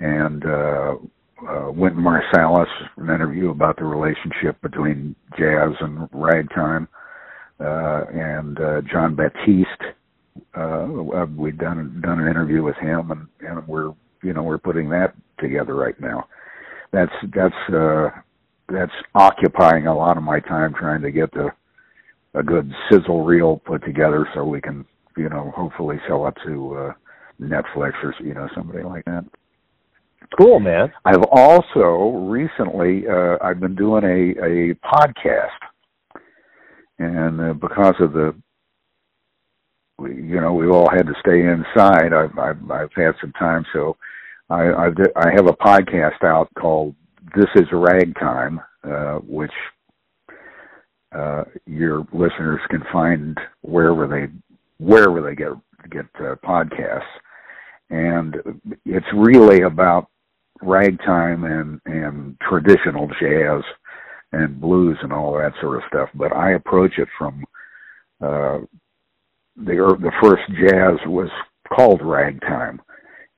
and 0.00 0.44
uh, 0.44 0.94
uh, 1.46 1.70
Wynton 1.70 2.02
Marsalis, 2.02 2.68
an 2.96 3.04
interview 3.04 3.50
about 3.50 3.76
the 3.76 3.84
relationship 3.84 4.60
between 4.60 5.14
jazz 5.38 5.70
and 5.80 6.08
ragtime, 6.12 6.88
uh, 7.60 8.04
and 8.12 8.60
uh, 8.60 8.80
Jon 8.82 9.14
Batiste. 9.14 9.94
Uh, 10.54 11.26
we've 11.36 11.58
done 11.58 12.00
done 12.04 12.20
an 12.20 12.28
interview 12.28 12.62
with 12.62 12.76
him, 12.76 13.10
and, 13.10 13.26
and 13.40 13.66
we're 13.66 13.92
you 14.22 14.32
know 14.32 14.42
we're 14.42 14.58
putting 14.58 14.88
that 14.90 15.14
together 15.38 15.74
right 15.74 15.98
now. 16.00 16.28
That's 16.92 17.12
that's 17.34 17.74
uh, 17.74 18.10
that's 18.68 18.92
occupying 19.14 19.86
a 19.86 19.96
lot 19.96 20.16
of 20.16 20.22
my 20.22 20.40
time 20.40 20.74
trying 20.74 21.02
to 21.02 21.10
get 21.10 21.32
the 21.32 21.50
a 22.34 22.42
good 22.42 22.72
sizzle 22.90 23.24
reel 23.24 23.60
put 23.64 23.84
together 23.84 24.28
so 24.34 24.44
we 24.44 24.60
can 24.60 24.84
you 25.18 25.28
know, 25.28 25.52
hopefully 25.56 25.96
sell 26.06 26.26
it 26.28 26.34
to 26.46 26.76
uh, 26.76 26.92
Netflix 27.40 27.92
or 28.02 28.14
you 28.20 28.34
know 28.34 28.48
somebody 28.54 28.84
like 28.84 29.04
that. 29.06 29.24
Cool, 30.38 30.60
man. 30.60 30.92
I've 31.04 31.24
also 31.30 32.26
recently 32.28 33.06
uh, 33.08 33.36
I've 33.42 33.60
been 33.60 33.74
doing 33.74 34.04
a 34.04 34.44
a 34.44 34.74
podcast, 34.86 35.48
and 36.98 37.40
uh, 37.40 37.52
because 37.54 37.94
of 38.00 38.12
the 38.12 38.34
you 40.00 40.40
know 40.40 40.52
we've 40.52 40.70
all 40.70 40.90
had 40.90 41.06
to 41.06 41.14
stay 41.20 41.40
inside, 41.40 42.12
I've 42.12 42.38
I've, 42.38 42.70
I've 42.70 42.92
had 42.94 43.12
some 43.20 43.32
time, 43.32 43.64
so 43.72 43.96
I 44.50 44.72
I've, 44.72 44.96
I 45.16 45.30
have 45.34 45.46
a 45.46 45.52
podcast 45.52 46.22
out 46.22 46.48
called 46.58 46.94
This 47.34 47.48
Is 47.56 47.66
Ragtime, 47.72 48.60
uh, 48.84 49.18
which 49.26 49.52
uh, 51.12 51.44
your 51.66 52.06
listeners 52.12 52.60
can 52.68 52.82
find 52.92 53.38
wherever 53.62 54.06
they 54.06 54.30
wherever 54.78 55.20
they 55.20 55.34
get 55.34 55.52
get 55.90 56.06
uh, 56.20 56.34
podcasts, 56.44 57.02
and 57.90 58.36
it's 58.84 59.06
really 59.14 59.62
about 59.62 60.08
ragtime 60.62 61.44
and 61.44 61.80
and 61.86 62.36
traditional 62.40 63.08
jazz 63.20 63.62
and 64.32 64.60
blues 64.60 64.98
and 65.02 65.12
all 65.12 65.32
that 65.34 65.52
sort 65.60 65.76
of 65.76 65.82
stuff. 65.88 66.08
But 66.14 66.34
I 66.34 66.52
approach 66.52 66.98
it 66.98 67.08
from 67.16 67.44
uh, 68.20 68.58
the 69.56 69.96
the 70.00 70.12
first 70.22 70.42
jazz 70.60 70.98
was 71.06 71.30
called 71.74 72.00
ragtime, 72.02 72.80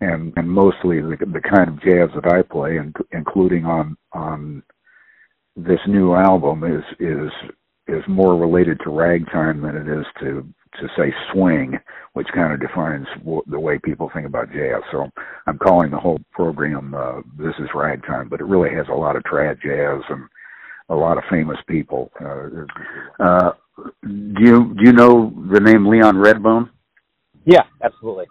and 0.01 0.33
and 0.37 0.49
mostly 0.49 1.01
the 1.01 1.17
the 1.21 1.41
kind 1.41 1.69
of 1.69 1.83
jazz 1.83 2.11
that 2.15 2.33
I 2.33 2.43
play, 2.43 2.77
and 2.77 2.95
including 3.13 3.65
on 3.65 3.97
on 4.13 4.63
this 5.57 5.81
new 5.87 6.15
album 6.15 6.65
is 6.65 6.85
is 6.99 7.31
is 7.91 8.05
more 8.09 8.37
related 8.37 8.81
to 8.85 8.91
ragtime 8.91 9.63
than 9.63 9.77
it 9.77 9.89
is 9.89 10.07
to 10.21 10.47
to 10.81 10.89
say 10.97 11.13
swing, 11.33 11.77
which 12.13 12.29
kind 12.33 12.53
of 12.53 12.61
defines 12.61 13.07
w- 13.19 13.43
the 13.49 13.59
way 13.59 13.77
people 13.79 14.09
think 14.15 14.25
about 14.25 14.53
jazz. 14.53 14.83
So 14.93 15.11
I'm 15.47 15.59
calling 15.59 15.91
the 15.91 15.99
whole 15.99 16.21
program 16.33 16.95
uh, 16.95 17.23
"This 17.37 17.55
Is 17.59 17.69
Ragtime," 17.75 18.29
but 18.29 18.41
it 18.41 18.45
really 18.45 18.75
has 18.75 18.87
a 18.89 18.95
lot 18.95 19.17
of 19.17 19.23
trad 19.25 19.61
jazz 19.61 20.03
and 20.09 20.29
a 20.89 20.95
lot 20.95 21.19
of 21.19 21.25
famous 21.31 21.59
people. 21.67 22.11
Uh, 22.21 22.67
uh, 23.23 23.53
do 24.05 24.45
you 24.45 24.75
do 24.75 24.85
you 24.85 24.93
know 24.93 25.33
the 25.53 25.61
name 25.61 25.87
Leon 25.87 26.17
Redbone? 26.17 26.71
Yeah, 27.45 27.65
absolutely. 27.83 28.27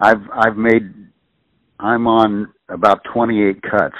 I've 0.00 0.22
I've 0.32 0.56
made 0.56 0.92
I'm 1.78 2.06
on 2.06 2.52
about 2.68 3.00
28 3.12 3.62
cuts 3.62 3.94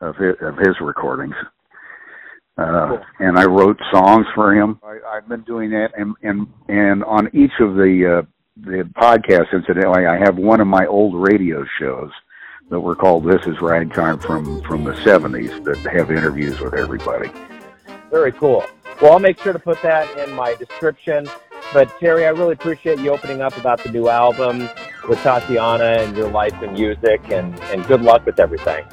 of 0.00 0.16
his, 0.16 0.34
of 0.42 0.56
his 0.58 0.76
recordings. 0.80 1.34
Uh, 2.58 2.88
cool. 2.88 3.00
and 3.20 3.38
I 3.38 3.44
wrote 3.44 3.78
songs 3.92 4.26
for 4.34 4.52
him. 4.52 4.80
I, 4.82 4.98
I've 5.16 5.28
been 5.28 5.42
doing 5.42 5.70
that, 5.70 5.90
and 5.96 6.14
and 6.22 6.46
and 6.68 7.04
on 7.04 7.28
each 7.32 7.52
of 7.60 7.76
the 7.76 8.18
uh, 8.18 8.26
the 8.56 8.82
podcasts, 8.96 9.52
incidentally, 9.52 10.06
I 10.06 10.18
have 10.18 10.36
one 10.36 10.60
of 10.60 10.66
my 10.66 10.84
old 10.86 11.14
radio 11.14 11.64
shows 11.78 12.10
that 12.68 12.80
were 12.80 12.96
called 12.96 13.24
"This 13.24 13.46
Is 13.46 13.60
Ragtime" 13.60 14.18
from 14.18 14.60
from 14.64 14.82
the 14.82 14.92
'70s 14.94 15.62
that 15.64 15.78
have 15.92 16.10
interviews 16.10 16.58
with 16.58 16.74
everybody. 16.74 17.30
Very 18.10 18.32
cool. 18.32 18.64
Well, 19.00 19.12
I'll 19.12 19.20
make 19.20 19.38
sure 19.40 19.52
to 19.52 19.58
put 19.60 19.80
that 19.82 20.18
in 20.18 20.34
my 20.34 20.56
description. 20.56 21.28
But 21.72 21.96
Terry, 22.00 22.26
I 22.26 22.30
really 22.30 22.54
appreciate 22.54 22.98
you 22.98 23.10
opening 23.10 23.40
up 23.40 23.56
about 23.56 23.84
the 23.84 23.92
new 23.92 24.08
album 24.08 24.68
with 25.08 25.20
Tatiana 25.22 26.02
and 26.02 26.16
your 26.16 26.28
life 26.30 26.54
and 26.60 26.72
music, 26.72 27.20
and 27.30 27.56
and 27.70 27.86
good 27.86 28.02
luck 28.02 28.26
with 28.26 28.40
everything. 28.40 28.84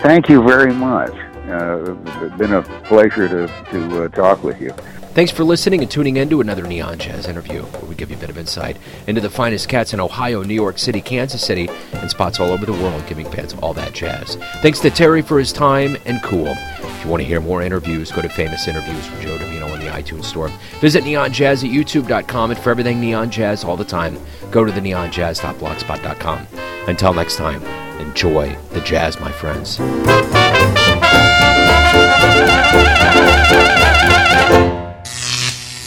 Thank 0.00 0.30
you 0.30 0.42
very 0.42 0.72
much. 0.72 1.12
Uh, 1.48 1.94
been 2.36 2.52
a 2.54 2.62
pleasure 2.84 3.28
to, 3.28 3.46
to 3.70 4.04
uh, 4.04 4.08
talk 4.08 4.42
with 4.42 4.60
you. 4.60 4.72
Thanks 5.16 5.32
for 5.32 5.44
listening 5.44 5.80
and 5.80 5.90
tuning 5.90 6.18
in 6.18 6.28
to 6.28 6.42
another 6.42 6.66
Neon 6.66 6.98
Jazz 6.98 7.26
interview, 7.26 7.62
where 7.62 7.84
we 7.86 7.94
give 7.94 8.10
you 8.10 8.18
a 8.18 8.20
bit 8.20 8.28
of 8.28 8.36
insight 8.36 8.76
into 9.06 9.22
the 9.22 9.30
finest 9.30 9.66
cats 9.66 9.94
in 9.94 10.00
Ohio, 10.00 10.42
New 10.42 10.52
York 10.52 10.76
City, 10.78 11.00
Kansas 11.00 11.42
City, 11.42 11.70
and 11.94 12.10
spots 12.10 12.38
all 12.38 12.50
over 12.50 12.66
the 12.66 12.72
world, 12.72 13.02
giving 13.06 13.24
fans 13.30 13.54
all 13.62 13.72
that 13.72 13.94
jazz. 13.94 14.36
Thanks 14.60 14.78
to 14.80 14.90
Terry 14.90 15.22
for 15.22 15.38
his 15.38 15.54
time 15.54 15.96
and 16.04 16.22
cool. 16.22 16.48
If 16.48 17.02
you 17.02 17.10
want 17.10 17.22
to 17.22 17.26
hear 17.26 17.40
more 17.40 17.62
interviews, 17.62 18.12
go 18.12 18.20
to 18.20 18.28
Famous 18.28 18.68
Interviews 18.68 19.10
with 19.10 19.22
Joe 19.22 19.38
Dimino 19.38 19.72
in 19.72 19.80
the 19.80 19.86
iTunes 19.86 20.24
Store. 20.24 20.50
Visit 20.80 21.04
neonjazz 21.04 21.64
at 21.64 21.70
youtube.com, 21.70 22.50
and 22.50 22.60
for 22.60 22.68
everything 22.68 23.00
Neon 23.00 23.30
Jazz 23.30 23.64
all 23.64 23.78
the 23.78 23.86
time, 23.86 24.18
go 24.50 24.66
to 24.66 24.72
the 24.72 24.82
neonjazz.blogspot.com. 24.82 26.46
Until 26.88 27.14
next 27.14 27.36
time, 27.36 27.62
enjoy 28.00 28.54
the 28.72 28.82
jazz, 28.82 29.18
my 29.18 29.32
friends. 29.32 29.78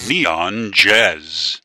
Neon 0.08 0.72
Jazz. 0.74 1.62